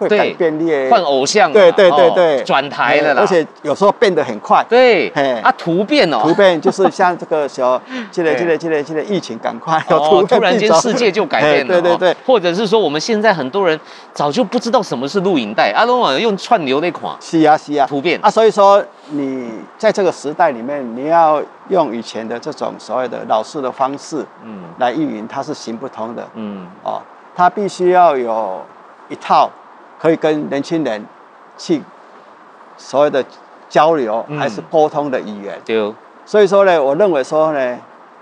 [0.02, 5.08] 会改变你换偶像，对对对对，转台了啦，而且有时候变得很快，对，
[5.42, 13.78] 啊，突变哦，突变就是像这个时候，这个这个这个这个疫情赶快，哦， 突然间世界就改变了，对对对，或者是说我们现在很多人
[14.12, 18.18] 早就不知道什么是录影带，阿龙网用串流那款，是啊是啊，突变。
[18.22, 27.00] 啊，所以说你在这个时代里面，你要用以前的这种所谓的老式的方式，嗯，来运营，它是行不通的，嗯，哦。
[27.34, 28.60] 它必须要有
[29.08, 29.50] 一套
[30.02, 31.06] 可以跟年轻人
[31.56, 31.80] 去
[32.76, 33.24] 所谓的
[33.68, 35.56] 交流还是沟通的语言。
[35.64, 35.94] 对。
[36.26, 37.78] 所以说呢，我认为说呢，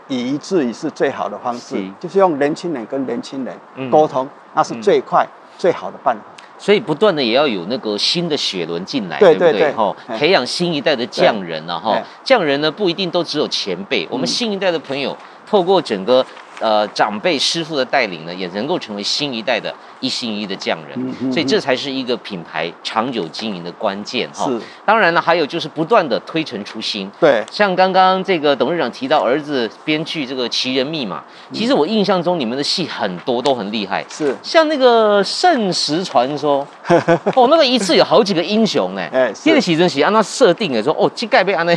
[0.08, 6.22] 以夷制夷是最好的方式，就是用年轻人跟年轻人沟通，那是最快最好的办法。
[6.58, 9.72] 所以不断的也要有那个新的血轮进来，对不对？
[9.72, 15.16] 哈，培养新一代的匠人啊，哈，匠人呢不一定都只有前辈，我们新一代的朋友
[15.48, 16.26] 透过整个。
[16.62, 24.46] 呃，长辈师傅的带领呢，也能够成为新一代的一心一意的匠人，所以这才是一个品牌长久经营的关键哈。
[24.46, 27.10] 是，当然了，还有就是不断的推陈出新。
[27.20, 31.22] 对，像刚刚这个董事长提到儿子编剧这个《奇人密码》，
[31.56, 34.04] 其实我印象中你们的戏很多都很厉害。
[34.08, 36.66] 是，像那个《圣石传说》，
[37.36, 39.02] 哦，那个一次有好几个英雄呢。
[39.12, 41.76] 哎，这个喜真喜按照设定的说，哦，这盖被安呢。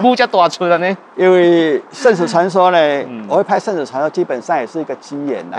[0.00, 2.78] 木家多出了呢，因为《圣石传说》呢，
[3.08, 5.56] 嗯、我会拍《圣石传说》，基本上也是一个机缘呐。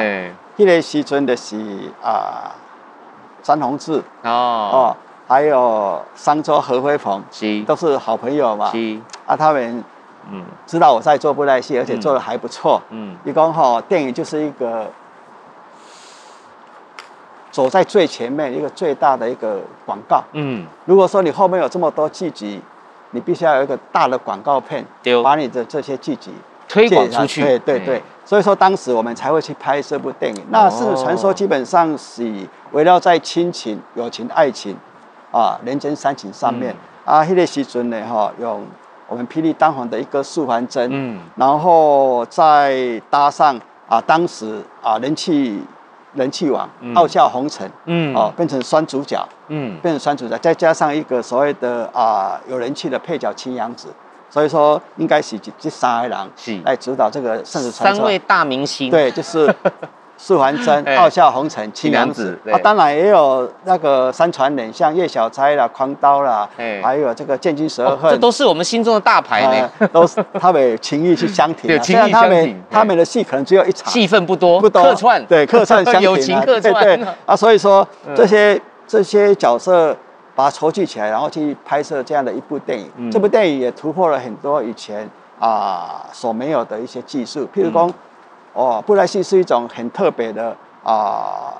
[0.63, 1.57] 嗯，那个时阵的是
[2.03, 2.51] 啊，
[3.41, 4.95] 詹宏志哦哦，
[5.27, 8.71] 还有商周何辉鹏，是都是好朋友嘛。
[8.71, 9.83] 是啊，他们
[10.29, 12.81] 嗯知道我在做布袋戏，而且做的还不错。
[12.89, 14.87] 嗯，一共哈电影就是一个
[17.51, 20.23] 走在最前面，一个最大的一个广告。
[20.33, 22.61] 嗯，如果说你后面有这么多剧集。
[23.13, 24.85] 你必须要有一个大的广告片，
[25.21, 26.31] 把你的这些剧集
[26.69, 27.41] 推广出去。
[27.41, 30.43] 对对对，所以说当时我们才会去拍这部电影。
[30.49, 32.23] 那《圣史传说》基本上是
[32.71, 34.75] 围绕在亲情、友情、爱情
[35.31, 36.75] 啊、人间三情上面。
[37.03, 38.65] 啊，那个时阵呢，哈，用
[39.07, 45.61] 我们霹雳当红的一个素还真，嗯，然后再搭上啊，当时啊人气。
[46.13, 53.87] 人气王，傲笑红尘，嗯，哦，变成双主角，嗯，变成双主角，再加上一个所谓的啊有人气的配角青阳子，
[54.31, 57.97] 所以说应该是这三个人是来指导这个圣史传说。
[57.97, 59.53] 三位大明星，对，就是。
[60.23, 66.47] 素还真、傲笑红尘、青娘子啊，当然也有那个三传人，像叶小钗啦、狂刀啦，
[66.83, 69.87] 还有这个剑君十二恨，这都是我们心中的大牌呢。
[69.91, 72.63] 都是他们情谊去相挺，对，情义相挺。
[72.69, 74.83] 他们的戏可能只有一场，戏份不多，不多。
[74.83, 76.71] 客串，对，客串相挺， 友情客串。
[76.83, 79.97] 对啊，所以说这些这些角色
[80.35, 83.11] 把它筹集起来，然后去拍摄这样的一部电影。
[83.11, 87.91] 这部电影也突破了很多以前啊所没有的一些技术，譬如说。
[88.53, 91.53] 哦，布袋戏是一种很特别的啊，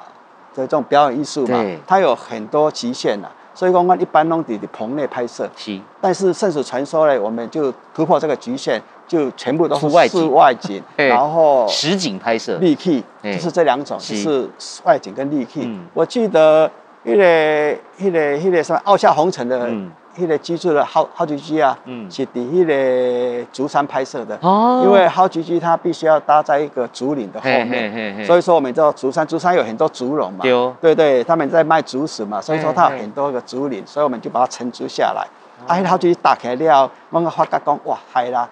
[0.53, 14.49] 这种表演艺术嘛，它有很多极限呐，所以说我们一般弄在棚内拍摄，是，但是《圣史传说》呢，我们就突破这个局限，就全部都是室外景， 然后实景拍摄，立体，就是这两种，就是
[14.84, 15.73] 外景跟立体。
[15.93, 16.69] 我记得
[17.03, 19.69] 那个那个那个什么《傲笑红尘》的。
[20.17, 24.37] 那个居住的好好菊居啊，嗯，是伫迄个竹山拍摄的。
[24.41, 24.81] 哦。
[24.83, 30.39] 因为好菊居它必须要搭在一个竹林的后面，所以说我们知道竹山，竹山有很多竹笼嘛，
[30.81, 35.25] 对对，他们在卖竹笋嘛，所以说它有很多个竹林，所以我们就把它承租下来。
[35.65, 38.49] 啊，好菊居打开了，我个发觉讲哇，嗨啦，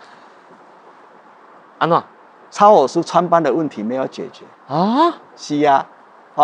[1.77, 2.01] 安怎？
[2.49, 4.45] 超偶书穿帮的问题没有解决。
[4.73, 5.13] 啊？
[5.35, 5.85] 是啊，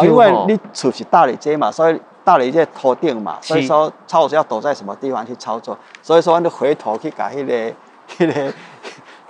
[0.04, 2.02] 因为你厝是大理街嘛，所以。
[2.26, 7.72] 到了一些托定嘛，所以说操作要躲在什么地方去操作，所以说你回头去改那个
[8.18, 8.54] 那个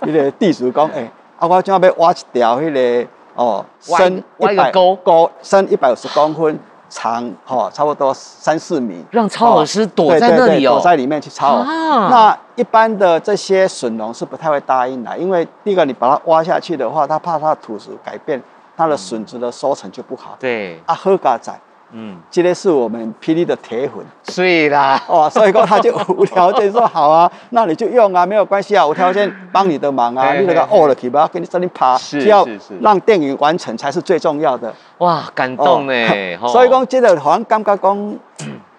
[0.00, 1.06] 那个地主讲，哎，
[1.38, 4.96] 啊我准备挖一条那个哦，深一百沟。
[5.04, 11.62] 沟深一百五十公分，长哦差不多三四米，让超老师躲在那里哦，躲在里面去操。
[11.64, 18.42] 那一般的这些笋农是不太会答应的，因为第一个你把它挖下去的话，他怕它的土质改变，
[18.76, 20.36] 它的笋子的收成就不好。
[20.38, 21.52] 对，啊好嘎仔。
[21.92, 32.44] 嗯，今天是我们霹雳的铁粉，所以啦，哦，所以说他就无条件说好啊， 那你就用啊，没有关系啊，无条件帮你的忙啊， 你那个哦了，去不要跟你这里爬，需要
[32.80, 34.74] 让电影完成才是最重要的。
[34.98, 35.92] 哇，感动呢，
[36.48, 38.18] 所以讲这个好像感觉讲，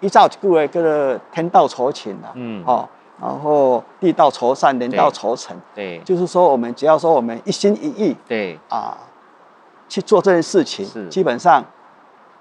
[0.01, 2.85] 依照一句话叫做天道酬勤啊，嗯，哦，
[3.21, 8.59] 然后地道酬善，人道酬诚，对，就是说我们只要说我们一心一意，对。
[8.67, 8.97] 啊，
[9.89, 11.63] 去做这件事情，基本上。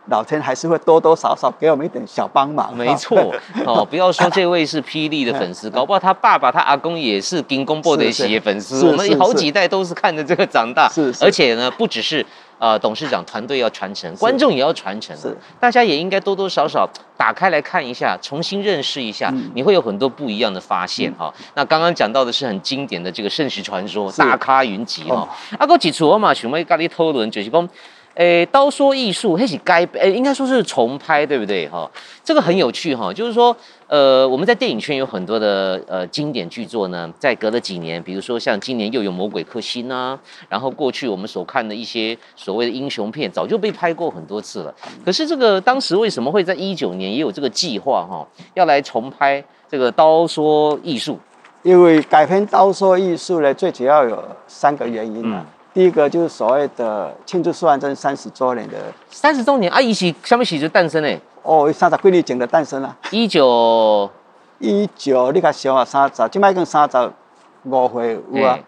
[0.09, 2.73] 老天还是会多多少少给我们一点小帮忙。
[2.77, 3.35] 没错，
[3.67, 8.87] 哦，不要说这位是霹雳的粉丝， 搞不好他爸爸、他阿公也是金公布的企业粉丝。
[8.87, 10.89] 我们好几代都是看着这个长大。
[10.89, 12.25] 是，而且呢，不只是
[12.59, 21.45] 呃董事长团队要传承，观众也要传承，是大家也应该多多少少打开来看一下，重新认识一下，嗯、你会有很多不一样的发现哈、嗯。
[21.55, 25.29] 那刚刚讲到的是很经典的这个圣石传说，大咖云集哈。
[25.59, 27.69] 阿哥几处我嘛想问咖喱讨论就是讲。
[28.17, 31.69] 诶，刀说艺术，还是该诶，应该说是重拍，对不对？
[31.69, 31.89] 哈，
[32.25, 33.55] 这个很有趣哈，就是说，
[33.89, 44.75] 呃，我们在电影圈有很多的呃经典巨作呢，在隔了几年，比如说像今年又有《魔鬼克星》啊，然后过去我们所看的一些所谓的英雄片，早就被拍过很多次了。
[45.05, 51.13] 可是这个当时为什么会在一九年也有这个计划哈，要来重拍这个《刀说艺术》？
[51.63, 55.45] 因为改编《刀说艺术》呢，最主要有三个原因啊。
[55.47, 58.77] 嗯第一个就是所谓的庆祝苏汉争三十周年的
[59.11, 61.21] 三十周年啊，一起什么时就诞生的？
[61.43, 62.97] 哦，三十几年前的诞生了。
[63.11, 64.11] 一九
[64.59, 67.13] 一九，你看小啊，三十，今麦跟三十
[67.65, 68.59] 五岁有啊，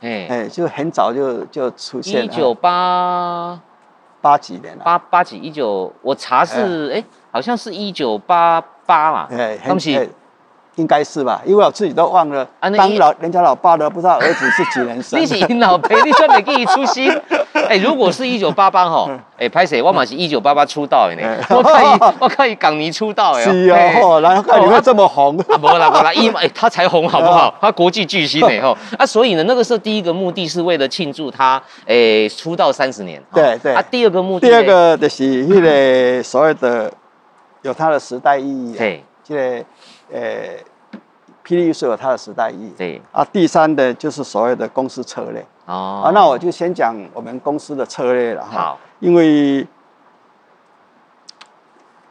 [0.00, 2.24] 哎哎，就很早就就出现了。
[2.24, 3.60] 一九八
[4.22, 4.82] 八几年了？
[4.82, 5.36] 八八几？
[5.36, 9.28] 一九，我查是哎，好像是一九八八嘛。
[9.30, 10.08] 哎，恭喜。
[10.76, 12.46] 应该是吧，因为我自己都忘了。
[12.58, 15.20] 啊、当老人家老爸都不知道儿子是几年生。
[15.20, 17.08] 你是老爸，你说没给你出息。
[17.54, 19.08] 哎、欸，如果是一九八八哈，
[19.38, 19.80] 哎，拍谁？
[19.80, 21.38] 我嘛是一九八八出道的呢。
[21.48, 23.42] 我可以，我可以 港泥出道哎。
[23.42, 23.70] 是
[24.02, 25.38] 哦，然后看你会这么红。
[25.48, 27.54] 啊，不啦不啦，一 哎，他才红好不好？
[27.60, 28.76] 他国际巨星呢吼。
[28.98, 33.22] 啊，所以呢，那个时候第一个目的是为了庆祝他哎、欸、出道三十年。
[33.32, 33.72] 对对。
[33.72, 34.48] 啊，第二个目的。
[34.48, 36.92] 第二个就是那个所谓的
[37.62, 38.74] 有他的时代意义。
[38.76, 39.04] 对。
[39.26, 39.64] 这个
[40.14, 40.64] 呃。
[41.46, 42.72] 霹雳艺术有它的时代意义。
[42.74, 45.44] 对啊，第三的就是所谓的公司策略。
[45.66, 46.00] 哦。
[46.02, 48.50] 啊，那我就先讲我们公司的策略了哈。
[48.50, 48.78] 好。
[48.98, 49.66] 因为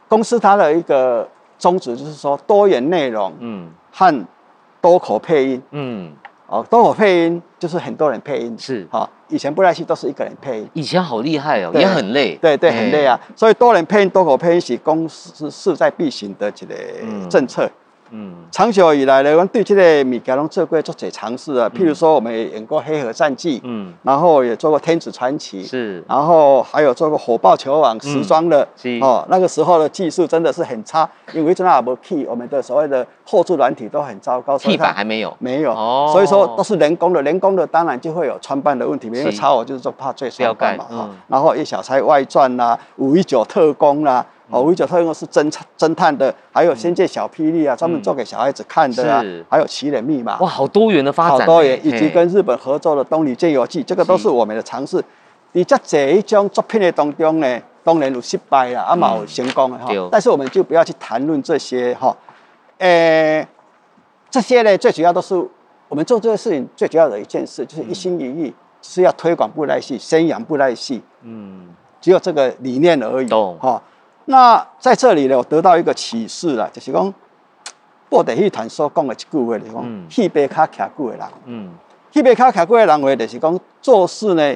[0.06, 4.26] 公司它的一个宗旨就是说多元内容，嗯，和
[4.80, 6.12] 多口配音，嗯，
[6.46, 8.56] 哦，多口配音就是很多人配音。
[8.56, 8.86] 是。
[8.88, 10.70] 好，以前布袋戏都是一个人配音。
[10.74, 12.36] 以前好厉害哦，也很累。
[12.36, 13.18] 对对，很累啊。
[13.34, 16.76] 所以多人配音、多口配音是公司势在必行的这个
[17.28, 17.66] 政策。
[17.66, 17.72] 嗯，
[18.50, 21.68] 长久以来呢，我们对这个物件拢做过做些尝试啊。
[21.74, 29.26] 譬如说，我们也演过《黑河战记》，嗯，然后也做过《天子传奇》，是，然后还有做过《火爆球网》时装的，是哦。
[29.28, 34.56] 那个时候的技术真的是很差，因为真的还没 key，我们的所谓的后置软体都很糟糕。
[34.56, 36.10] 替板还没有，没有哦。
[36.12, 41.10] 所以说都是人工的，人工的当然就会有穿帮的问题，因为超我就是说怕最穿帮嘛，哈。
[41.26, 44.24] 然后叶小钗外传啦，五一九特工啦。
[44.50, 55.02] 哦，五一九特工是侦侦探的，还有《仙剑小霹雳》啊，专门做给小孩子看的啊，还有《奇人密码》哇，好多元的发展，好多元，以及跟日本合作的《东离剑游记》，这个都是我们的尝试。
[55.52, 59.88] 你在这一种作品的当中呢，当然有失败啦，啊，嘛有成功的哈。
[60.12, 62.14] 但是我们就不要去谈论这些哈，
[62.78, 63.46] 诶，
[64.28, 65.34] 这些呢，最主要都是
[65.88, 68.52] 我们做这个事情最主要的一件事，就是一心一意
[68.82, 71.00] 是要推广布袋戏，宣扬布袋戏。
[71.22, 71.68] 嗯，
[72.00, 73.26] 只有这个理念而已。
[73.26, 73.56] 懂。
[73.58, 73.82] 哈。
[74.26, 77.12] 那在这里呢，我得到一个启示了，就是讲
[78.08, 81.70] 布袋戏团所讲的一句话，就是讲戏背卡徛久的人，嗯，
[82.10, 84.54] 戏背卡徛久的人话，就是讲做事呢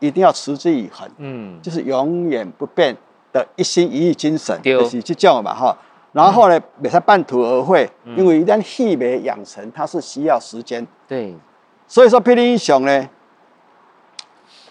[0.00, 2.96] 一定要持之以恒，嗯，就是永远不变
[3.30, 5.76] 的一心一意精神，就是这种嘛哈。
[6.12, 10.86] 然后呢，别再半途而废，因为一旦戏没养成，它是需要时间。
[11.06, 11.34] 对，
[11.86, 13.08] 所以说《霹雳英雄》呢，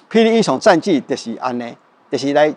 [0.12, 1.72] 《霹雳英雄战绩》就是安呢，
[2.10, 2.52] 就是来。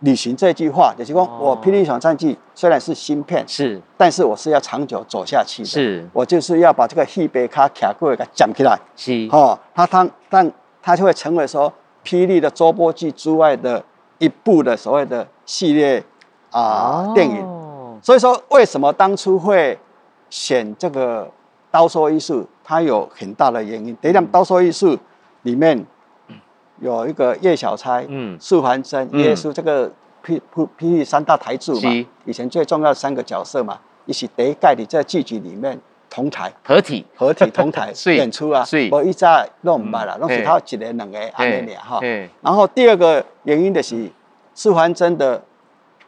[0.00, 5.68] 履行这句话，就是说，我《霹雳英雄战绩》虽然是芯片，是，但是我是要长久走下去的。
[5.68, 8.78] 是，我就是要把这个黑白卡卡过来给讲起来。
[8.94, 10.48] 是，哦，它它但
[10.80, 11.72] 它就会成为说
[12.04, 13.84] 霹雳的周播剧之外的
[14.18, 16.04] 一部的所谓的系列
[16.50, 18.00] 啊、呃、电影。
[18.00, 19.76] 所以说，为什么当初会
[20.30, 21.24] 选这个
[21.72, 22.42] 《刀说艺术》？
[22.62, 23.92] 它有很大的原因。
[24.00, 24.94] 等一下，《刀说艺术》
[25.42, 25.84] 里面。
[26.80, 29.88] 有一个叶小钗、嗯，素还真、耶稣这个
[30.24, 31.90] 霹霹霹雳三大台柱嘛，
[32.24, 35.78] 以前最重要的三个角色嘛，一起得盖的在剧集里面
[36.10, 36.52] 同台。
[36.64, 39.24] 合体，合体同台 演出啊，我一直
[39.62, 42.00] 弄唔捌啦，拢是他一个两个安尼尔哈。
[42.42, 44.10] 然后第二个原因的是
[44.54, 45.42] 素还真的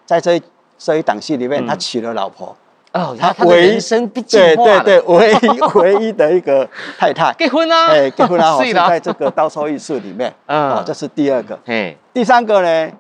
[0.05, 0.41] 在这
[0.79, 2.57] 这一档戏里面，他娶了老婆。
[2.93, 4.83] 哦，他人生必进化了。
[4.83, 11.57] 对对对， 唯一唯一的一个太太结婚啦，哎，结婚 啦，是在这个刀说艺术里面， 哦，这是第二个。
[11.65, 12.93] 嘿，第三个呢，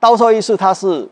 [0.00, 1.06] 刀说艺术它是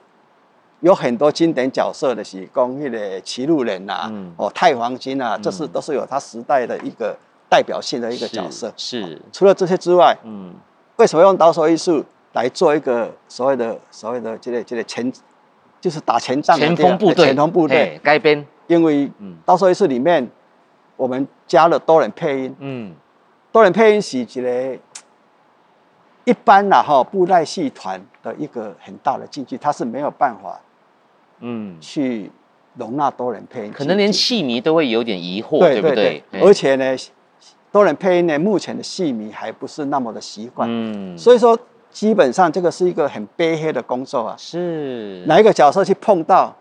[0.81, 7.15] 有很多经典角色的，是公那个齐路人呐，哦，太黄金啊，这是都是有他时代的一个
[7.51, 8.73] 代表性的一个角色。
[8.79, 10.55] 是，除了这些之外，嗯，
[10.97, 12.03] 为什么用刀手艺术
[12.33, 15.13] 来做一个所谓的所谓的这个这个前？
[15.83, 18.01] 就是打前仗的前锋部队，前锋部队。
[18.05, 19.11] 改编，因为
[19.45, 20.31] 到时候是里面，
[20.97, 22.95] 我们加了多人配音，嗯，
[23.51, 24.79] 多人配音是一个
[26.23, 30.61] 一般啦哈，布袋戏团的一个很大的禁忌，它是没有办法，
[31.41, 32.31] 嗯，去
[32.77, 36.23] 容纳多人配音，可能连戏迷都会有点疑惑，对，对？
[36.31, 36.97] 对，而且呢，
[37.73, 41.59] 多人配音呢，目前的戏迷还不是那么的习惯，嗯，所以说
[41.93, 45.23] 基本上这个是一个很悲黑的工作啊，是。
[45.27, 46.53] 哪一个角色去碰到，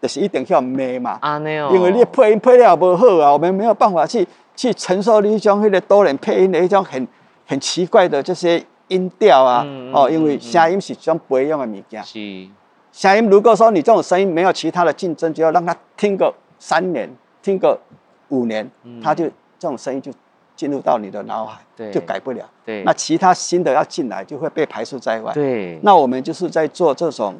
[0.00, 4.26] 就是一定要骂嘛，啊，没有，因为你配音配了不好啊，我们没有办法去
[4.56, 7.06] 去承受你一种那个多人配音的一种很
[7.46, 8.64] 很奇怪的这些。
[8.88, 12.00] 音调啊，哦，因为声音是一种不一样的物件。
[12.04, 12.46] 是，
[12.92, 17.10] 声音如果说你这种声音没有其他的竞争，只要让他听个三年，
[17.42, 17.76] 听个
[18.28, 19.24] 五年，嗯、他就
[19.58, 20.12] 这种声音就
[20.56, 22.48] 进入到你的脑海，对就改不了。
[22.64, 25.32] 对，那其他新的要进来就会被排除在外。
[25.32, 27.36] 对，那我们就是在做这种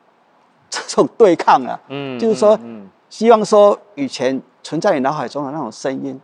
[0.68, 6.20] 这种对抗啊，嗯，就是说，嗯希望说以前存在你脑海中的那种声音，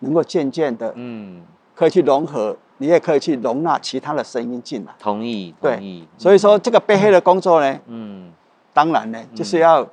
[0.00, 1.42] 能够渐渐的，嗯，
[1.74, 2.56] 可以去融合。
[2.78, 4.92] 你也可以去容纳其他的声音进来。
[4.98, 6.00] 同意，同意。
[6.00, 8.30] 对，所以说这个背黑的工作呢，嗯，
[8.74, 9.88] 当然呢，就是要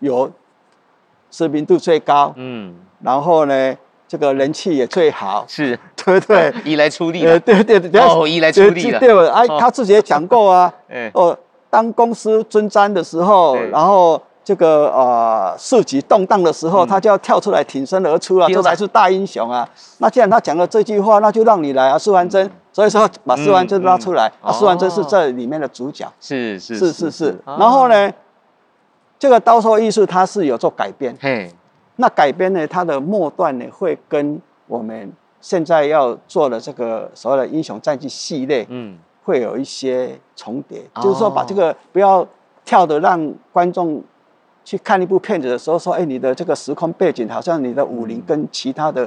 [0.00, 0.28] 有
[1.30, 3.76] 知名度最高，嗯，然后呢，
[4.06, 6.54] 这个人气也最好，是，对 不对？
[6.64, 10.72] 以来出力，呃，对对对，哦，以来出力了，对，哎，他自己也讲过啊，
[11.14, 11.36] 哦，
[11.70, 14.20] 当公司尊瞻的时候，然后。
[14.46, 19.66] 这个呃，市局动荡的时候，他就要跳出来挺身而出啊，这才是大英雄啊。
[19.96, 22.50] 那既然他讲了这句话，那就让你来啊，施完真。
[22.70, 26.06] 所以说把施完真拉出来，啊，施完真是这里面的主角。
[26.20, 27.38] 是是是是是。
[27.46, 28.12] 然后呢，
[29.18, 31.16] 这个刀说艺术它是有做改编。
[31.18, 31.50] 嘿。
[31.96, 40.82] 那改编呢，它的末段呢，会跟我们现在要做的这个所谓的英雄战绩系列，嗯，会有一些重叠。
[41.02, 42.26] 就是说，把这个不要
[42.64, 44.02] 跳的让观众。
[44.66, 49.06] 去看一部片子的时候，说：“哎，你的这个时空背景好像你的武林跟其他的、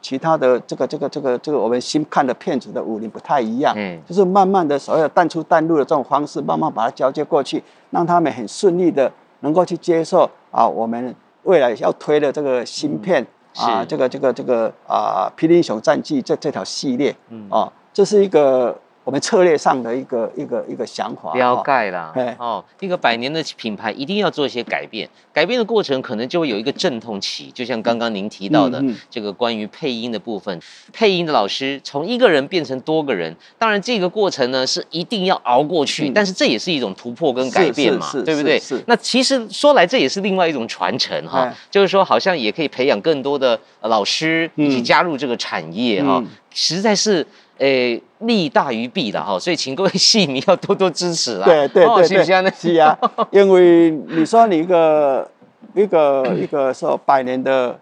[0.00, 3.72] 其他的这个、这个、这个、这个我们新看的片子的武林不太一样。
[3.76, 9.08] 嗯，就是慢慢的所谓的淡出淡入的这种方式，慢慢把它交接过去，让他们很顺利的
[9.42, 11.14] 能够去接受啊，我们
[11.46, 13.26] 未来要推的这个芯片
[13.56, 22.12] 啊，这个、这个、这个啊，《霹雳英雄战记》这这条系列，嗯，啊，这是一个。”我们策略上的一个一个一个想法，了解啦。
[22.40, 30.60] 哦，一个百年的品牌一定要做一些改变，改变的过程可能就会有一个阵痛期，就像刚刚您提到的这个关于配音的部分，
[30.92, 38.58] 配音的老师从一个人变成多个人，当然这个过程呢是一定要熬过去，但是这也是一种突破跟改变嘛，对不对？
[38.58, 38.82] 是。
[38.88, 46.20] 那其实说来这也是另外一种传承哈，就是说好像也可以培养更多的老师一起加入这个产业哈，
[46.52, 47.24] 实在是。
[47.58, 51.44] 诶，利大于弊的哈，所以请各位戏迷要多多支持啊。
[51.44, 52.98] 对对对对，是啊，
[53.30, 55.26] 因为你说你一个
[55.74, 57.78] 一个一个说百年的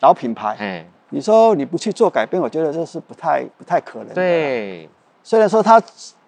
[0.00, 4.14] 老品牌，哎，你说你不去做改变，我觉得这是不太不太可能的。
[4.14, 4.88] 对，
[5.22, 5.82] 虽然说它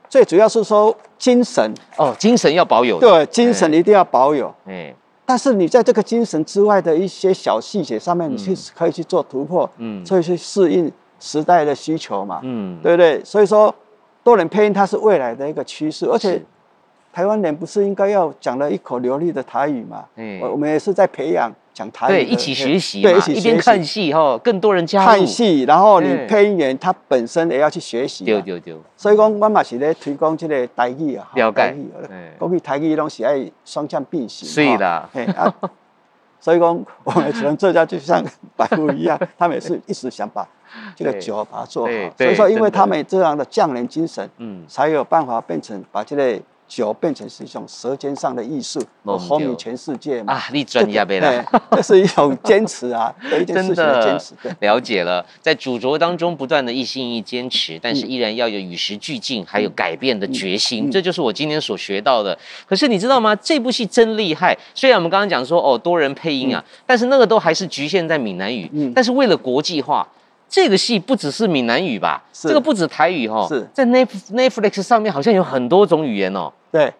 [0.08, 4.54] 最主要是说精神哦，精神要保有，对，精神一定要保有。
[4.66, 4.94] 哎，
[5.24, 10.92] 但是你在这个精神之外的一些小细节上面，你去可以去做突破，嗯，所以去适应。
[11.20, 13.22] 时代的需求嘛，嗯，对不对？
[13.22, 13.72] 所以说，
[14.24, 16.42] 多人配音它是未来的一个趋势，而且
[17.12, 20.04] 台湾人不是应该要讲了一口流利的台语嘛？
[20.16, 28.74] 嗯，我们也是在培养讲台语，对，一起学习，对，一起，一边看戏哈，更多人加入看戏，然后你配音员他本身也要去学习，对对对。
[28.96, 31.74] 所以讲，我嘛是咧推广这个台语啊，了解，
[32.38, 35.08] 讲起台语拢是爱双向并行，是的，
[36.40, 38.24] 所以讲，我们只能这家就像
[38.56, 40.48] 白富一样，他们也是一直想把
[40.96, 41.92] 这个酒把它做好。
[42.16, 46.42] 所以说，因为他们这样的匠人精神，嗯，才有办法变成把这类。
[46.70, 50.34] 酒变成是一种舌尖上的艺术，风靡全世界嘛？
[50.34, 54.34] 啊，你专业呗啦， 这是一种坚持啊，对一件事情的 坚持。
[54.60, 62.38] 了解了，在主轴当中不断的一心一意坚持，但是依然要有与时俱进，还有改变的决心，这就是我今天所学到的。
[62.68, 63.34] 可是你知道吗？
[63.34, 64.56] 这部戏真厉害。
[64.72, 68.92] 虽然我们刚刚讲说哦，多人配音啊，但是那个都还是局限在闽南语。
[68.94, 70.06] 但是为了国际化。
[70.50, 72.22] 这个戏不只是闽南语吧？
[72.32, 72.48] 是。
[72.48, 73.64] 这个不止台语哦，是。
[73.72, 76.52] 在 Netflix 上面好像有很多种语言哦。
[76.72, 76.92] 对，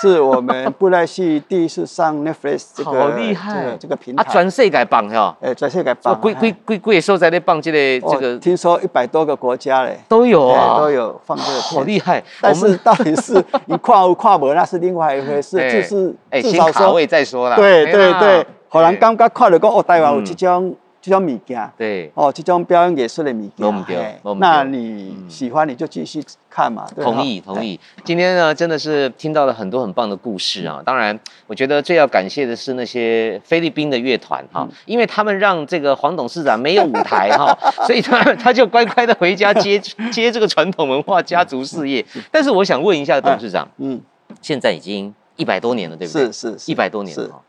[0.00, 3.54] 是我们布袋戏第一次上 Netflix 这个 好厉害。
[3.54, 4.22] 这个这个平台。
[4.22, 9.98] 啊，全世界放哈，哎，全世界放，贵贵贵贵收在那放这个这个，听说一百多个国家嘞。
[10.08, 12.24] 都有啊，都有放这个，好厉害。
[12.40, 13.34] 但是 到底是
[13.66, 17.56] 你跨无跨无，那是另外一回事，就是哎，先卡位再说啦。
[17.56, 20.74] 对对对，可能刚刚看了讲哦，台湾有这种。
[21.04, 23.50] 这种物件，对，哦，这种表演艺术的物
[23.86, 26.86] 件，对，那你喜欢你就继续看嘛。
[26.96, 27.78] 同意，同意。
[28.02, 30.82] 今天呢，真的是听到了很多很棒的故事啊。
[30.82, 37.54] 当然，我觉得最要感谢的是那些菲律宾的乐团哈，因为他们让这个黄董事长没有舞台哈，
[37.86, 39.78] 所以他他就乖乖的回家接
[40.10, 42.02] 接这个传统文化家族事业。
[42.30, 44.00] 但是我想问一下董事长，嗯，
[44.40, 46.32] 现在已经一百多年了，对不对？
[46.32, 47.42] 是是，一百多年了，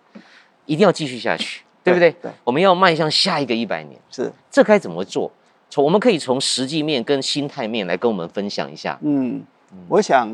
[0.66, 1.62] 一定要继续下去。
[1.86, 2.12] 对不对？
[2.20, 5.32] 对，我们要迈向下一个一百年，是这该怎么做？
[5.70, 8.98] 从我们可以从实际面跟心态面来跟我们分享一下。
[9.02, 9.44] 嗯，
[9.88, 10.28] 我想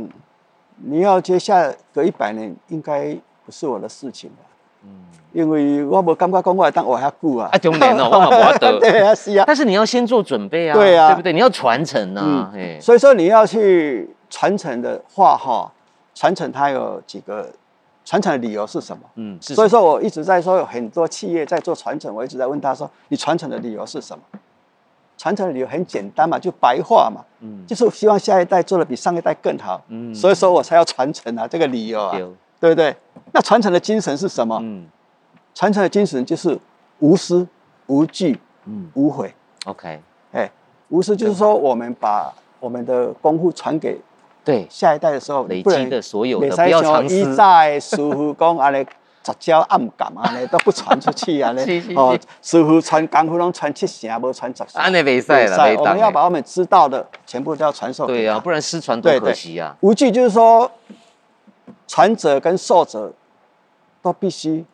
[0.77, 3.13] 你要接下个一百年，应该
[3.45, 4.37] 不是我的事情吧？
[4.83, 4.89] 嗯，
[5.33, 7.49] 因为我没感觉讲我来当我还顾啊。
[7.51, 8.79] 啊，中年了，我 嘛不得。
[8.79, 9.43] 对啊，是啊。
[9.45, 11.33] 但是你要先做准备啊，对啊，对不对？
[11.33, 12.49] 你要传承啊。
[12.53, 15.69] 嗯，所以说你要去传承的话，哈，
[16.15, 17.49] 传承它有几个。
[18.03, 19.03] 传承的理由是什么？
[19.15, 24.23] 嗯，所以说我一直在说，有很多企业在做传承，我一直在问他说：“你传承的理由是什么？”
[25.17, 32.17] 传承的理由很简单嘛，就白话嘛，嗯，就是希望下一代做的比上一代更好，嗯，所以说我才要传承啊，这个理由啊，
[32.59, 32.95] 对不对？
[33.31, 34.57] 那传承的精神是什么？
[34.63, 34.87] 嗯，
[35.53, 36.57] 传承的精神就是
[36.99, 37.47] 无私、
[37.85, 39.31] 无惧、嗯，无悔。
[39.65, 40.51] OK，哎，
[40.89, 44.01] 无私就是说我们把我们的功夫传给。
[44.43, 47.15] 对，下一代的时候累积的所有的不要藏私。
[47.15, 48.85] 一再师傅讲安尼
[49.21, 51.63] 杂交暗感安尼都不传出去啊，呢
[51.95, 54.81] 哦，师傅传功夫拢传七成，无传十成。
[54.81, 58.07] 安尼没赛了，我们要把我们知道的全部都要传授。
[58.07, 59.77] 对啊，不然失传多可惜啊。
[59.81, 60.71] 无惧就是说，
[61.87, 63.13] 传者跟受者
[64.01, 64.65] 都必须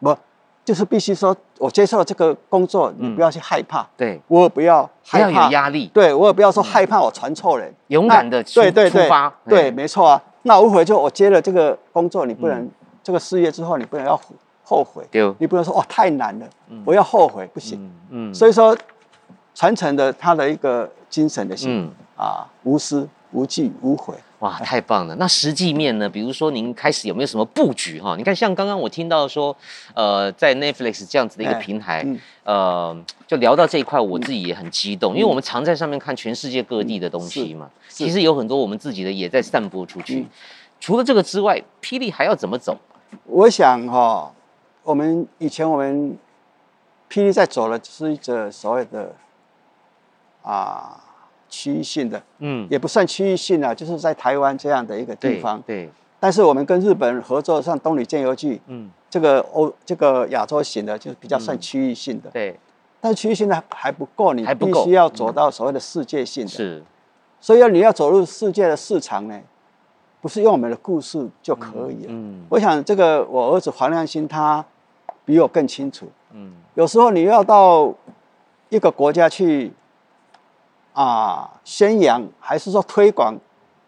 [0.00, 0.16] 不。
[0.64, 3.86] 就是必须说，我接受了这个工作，你不要去害怕。
[3.96, 5.90] 对，我也不要害怕，不要有压力。
[5.92, 8.62] 对，我也不要说害怕，我传错人，勇敢的出
[9.08, 9.32] 发。
[9.46, 10.22] 对，没错啊。
[10.42, 12.70] 那无悔就我接了这个工作，你不能
[13.02, 14.18] 这个事业之后，你不能要
[14.62, 15.06] 后悔。
[15.38, 16.46] 你不能说哦太难了，
[16.86, 17.92] 我要后悔不行。
[18.08, 18.32] 嗯。
[18.32, 18.74] 所以说，
[19.54, 24.14] 传承的他的一个精神的心啊，无私、无惧、无悔。
[24.44, 25.14] 哇，太棒了！
[25.14, 26.06] 那实际面呢？
[26.06, 28.14] 比如说，您开始有没有什么布局哈？
[28.14, 29.56] 你看，像刚刚我听到说，
[29.94, 37.70] 呃，在 Netflix 这样子的一个平台，嗯、呃，就聊到这一块，我自己也很激动，嗯、因为我们常在上面看全世界各地的东西嘛。
[37.88, 40.20] 其实有很多我们自己的也在散播出去。
[40.20, 40.26] 嗯、
[40.78, 42.76] 除了这个之外，霹雳还要怎么走？
[43.24, 44.30] 我想哈，
[44.82, 46.18] 我们以前我们
[47.08, 49.14] 霹雳在走的是一个所谓的
[50.42, 51.00] 啊。
[51.54, 55.88] 区域性的，嗯，也不算区域性啊，就是在台湾这样的一个地方，对。
[56.18, 62.58] 但是我们跟日本合作，像东旅建游记，嗯，这个欧这个亚洲型的，就是比较算区域性的，对。
[63.00, 66.82] 但是区域性的还不够，你必须要走到所谓的世界性的，是。
[67.40, 69.38] 所以要你要走入世界的市场呢，
[70.20, 72.08] 不是用我们的故事就可以了。
[72.08, 72.42] 嗯。
[72.48, 74.64] 我想这个我儿子黄亮星他
[75.24, 76.08] 比我更清楚。
[76.32, 76.52] 嗯。
[76.74, 77.94] 有时候你要到
[78.70, 79.70] 一个国家去。
[80.94, 83.36] 啊，宣扬还是说推广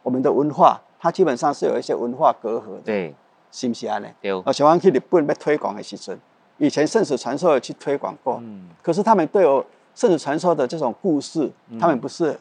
[0.02, 3.14] 我们的文化，它基本上是有一些文化隔阂的，对，
[3.52, 3.98] 是不是啊？
[3.98, 4.34] 呢，对。
[4.44, 6.18] 我喜欢去日本被推广的时候，
[6.58, 12.36] 以前圣史传说有去推广过，嗯，可是他们对我圣子传说的这种故事，嗯、他们不是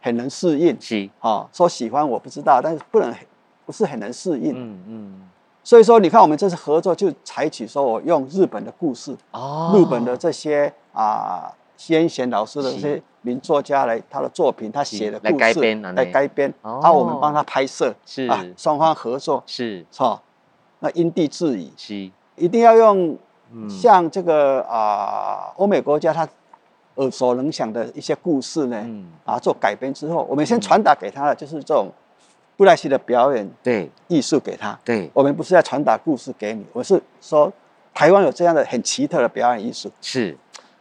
[0.00, 3.12] 很能适应，是，啊，说喜欢我不知道，但是不能
[3.66, 5.28] 不是很能适应，嗯嗯。
[5.64, 11.52] 所以说，你看我们这次合作就采取说我用日本的故事，哦，日本的这些啊。
[11.76, 18.26] 先贤老师的这些名作家来他的作品，他写的故事来改编，来改编，然后我们帮他拍摄，是。
[18.26, 19.84] 啊，双方合作，是。
[19.90, 20.22] 是吧？
[20.80, 22.10] 那因地制宜，是。
[22.36, 23.16] 一定要用
[23.68, 26.28] 像这个啊欧美国家他
[26.96, 28.86] 耳熟能详的一些故事呢，
[29.24, 31.90] 啊做改编之后，我们先传达给他的就是这种
[32.56, 33.90] 布莱希的表演，对。
[34.08, 37.52] 艺术给他，对，我们不是在传达故事给你，我是说
[37.92, 40.36] 台湾有这样的很奇特的表演艺术，是。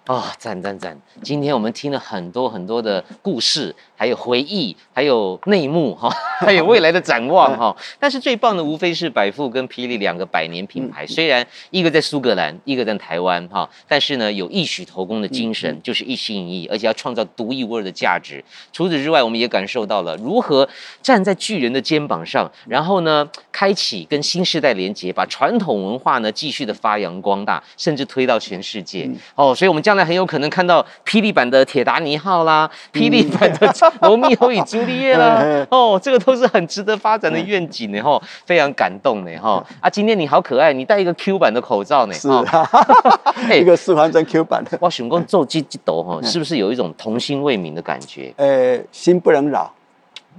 [0.05, 0.99] 啊，赞赞赞！
[1.21, 6.09] 今天我们听了很多很多的故事，还有回忆，还有内幕哈，
[6.43, 7.73] 还有未来的展望哈。
[7.97, 18.43] 但是最棒的无非是百富跟霹雳两个百年品牌，虽然一个在苏格兰，一个在台湾哈，但是呢有异曲同工的精神，就是一心一意，而且要创造独一无二的价值。
[18.73, 20.67] 除此之外，我们也感受到了如何
[21.01, 29.55] 站在巨人的肩膀上，然后呢开启跟新时代连接，把传统文化呢继续的发扬光大，甚至推到全世界哦。
[29.55, 33.71] 所以，我们将将来很有可能看到霹雳版的铁达尼号啦，霹雳版的
[34.01, 35.39] 罗密欧与朱丽叶啦，
[35.69, 42.67] 哦，这个都是很值得发展的愿景呢，哈，非常感动呢，哈啊，今天你好可爱，你戴一个 Q 版的口罩呢，是啊，
[43.53, 44.63] 一个四环针 Q 版。
[44.63, 48.33] 的，哇，熊公做这这抖哈，是不是有一种童心未泯的感觉？
[48.37, 49.69] 呃，心不能老，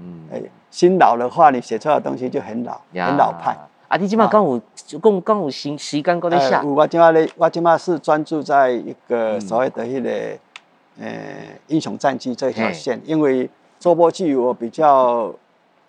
[0.01, 0.43] 嗯，哎，
[0.73, 3.57] 心老的话，你写出来的东西就很老，很老派。
[3.89, 4.61] 啊，你今嘛刚有
[5.01, 6.63] 共刚有时时间搁在下。
[6.63, 10.11] 我今嘛咧，我今嘛是专注在一个所谓的迄个
[11.01, 11.07] 呃
[11.69, 15.33] 英雄战记这条线，因为周播剧我比较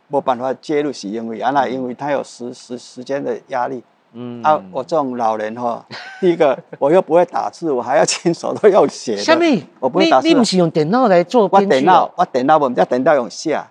[0.08, 3.84] 没办法介入，是因为啊那因为它有时时时间的压力。
[4.18, 5.86] 嗯啊，我这种老人哈，
[6.22, 9.18] 第一个我又不会打字，我还要亲手都要写。
[9.18, 9.44] 什么？
[9.78, 10.28] 我不会打字。
[10.30, 11.66] 你你不是用电脑来做编剧？
[11.66, 13.62] 我电脑，我电脑，我们家电脑用写，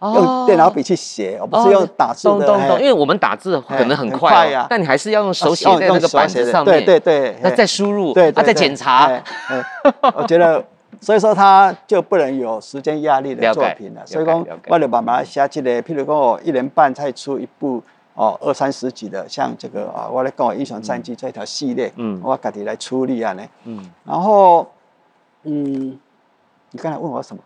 [0.00, 2.46] 用电脑笔去写，我不是用打字的。
[2.46, 6.84] 懂懂懂，因为我们打字可能很快呀，但你还是要用手写在那个板子上面。
[6.84, 7.36] 对对对。
[7.42, 9.10] 那再输入，对，再检查。
[10.14, 10.64] 我觉得，
[11.00, 14.00] 所以说他就不能有时间压力的作品了。
[14.06, 17.82] 所以说，我就慢慢写起来，譬如说我一年半才出一部。
[18.14, 24.66] 哦，二三十集的，像这个啊，我来讲《英雄战记》这条系列，嗯，我自己来处理啊呢，嗯，然后，
[25.44, 25.98] 嗯，
[26.72, 27.42] 你刚才问我什么？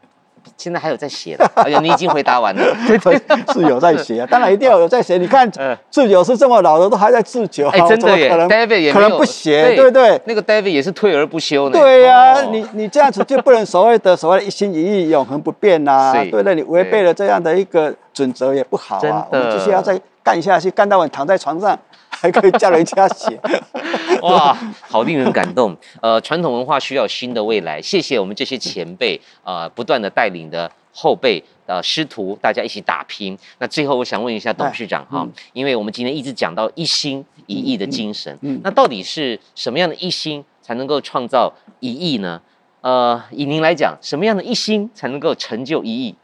[0.57, 1.51] 现在还有在写的？
[1.57, 3.19] 哎呀，你已经回答完了， 对对，
[3.53, 5.17] 是有在写啊，当然一定要有在写。
[5.19, 5.51] 你看，
[5.91, 10.21] 智久是这么老了，都还在智久，哎，真的耶，David 也可能不写，对不对？
[10.25, 11.79] 那个 David 也是退而不休呢。
[11.79, 16.55] 对呀，你你这样子就不能所谓的所谓的一心一意、永恒不变呐，对不对？
[16.55, 20.01] 你违背了这样的一个准则也不好啊，我们就是要再。
[20.25, 21.79] 干下去，干到晚躺在床上，
[22.25, 23.39] 还可以叫人家写，
[24.23, 25.77] 哇，好令人感动。
[26.01, 27.83] 呃，传统文化需要新的未来。
[27.83, 33.37] 谢谢我们这些前辈，呃，不断的带领的后辈，呃，师徒，大家一起打拼。
[33.59, 42.41] 那最后，我想问一下董事长哈，嗯、因为我们今天一直讲到一心一意的精神，嗯嗯、那到底是什么样的一心才能够创造一意呢？
[42.81, 46.15] 呃，以您来讲，什么样的一心才能够成就一意？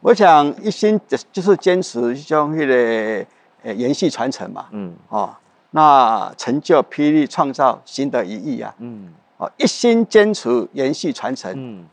[0.00, 0.98] 我想一心
[1.30, 3.26] 就是坚持一种那个。
[3.62, 5.36] 呃，延续传承嘛，嗯，哦，
[5.72, 11.84] 那成就霹雳创造新的一意啊，嗯，哦，一心坚持延续传承，嗯，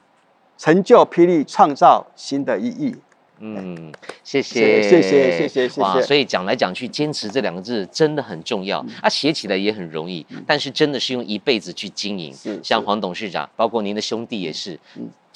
[0.58, 2.96] 成就霹雳创造新的一意。
[3.40, 6.02] 嗯，谢谢，谢谢，谢谢，谢谢。
[6.02, 8.84] 所以讲来讲去，坚持这两个字真的很重要。
[9.00, 12.34] 啊，写起来也很容易，但是真的是用一辈子去经营。
[12.64, 14.80] 像黄董事长，包括您的兄弟也是，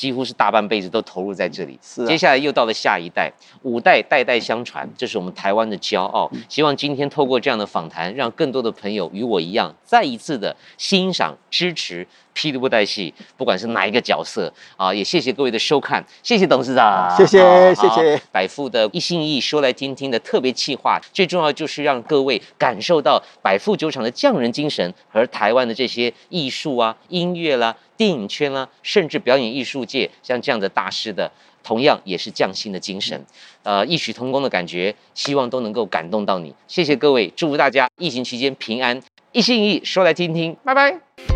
[0.01, 1.77] 几乎是大半辈子都投入在这里。
[1.79, 2.03] 是。
[2.07, 3.31] 接下来又到了下一代，
[3.61, 6.27] 五代代代相传，这是我们台湾的骄傲。
[6.49, 12.07] 希望今天透过这样的访谈，让更多的朋友与我一样，再一次的欣赏、支持。
[12.33, 18.21] 霹雳布袋戏，不管是哪一个角色啊，也谢谢各位的收看，谢谢董事长，谢谢谢谢。
[18.31, 31.31] 百富的一心一意说来听听的特别企划，最重要就是让各位感受到百富酒厂的匠人精神和台湾的这些艺术啊、音乐啦、电影圈啦，甚至表演艺术界像这样的大师的，
[31.61, 33.23] 同样也是匠心的精神，
[33.61, 36.51] 呃，异曲同工的感觉，希望都能够感动到你。
[36.67, 38.99] 谢谢各位，祝福大家疫情期间平安，
[39.33, 41.30] 一心一意说来听听，拜拜。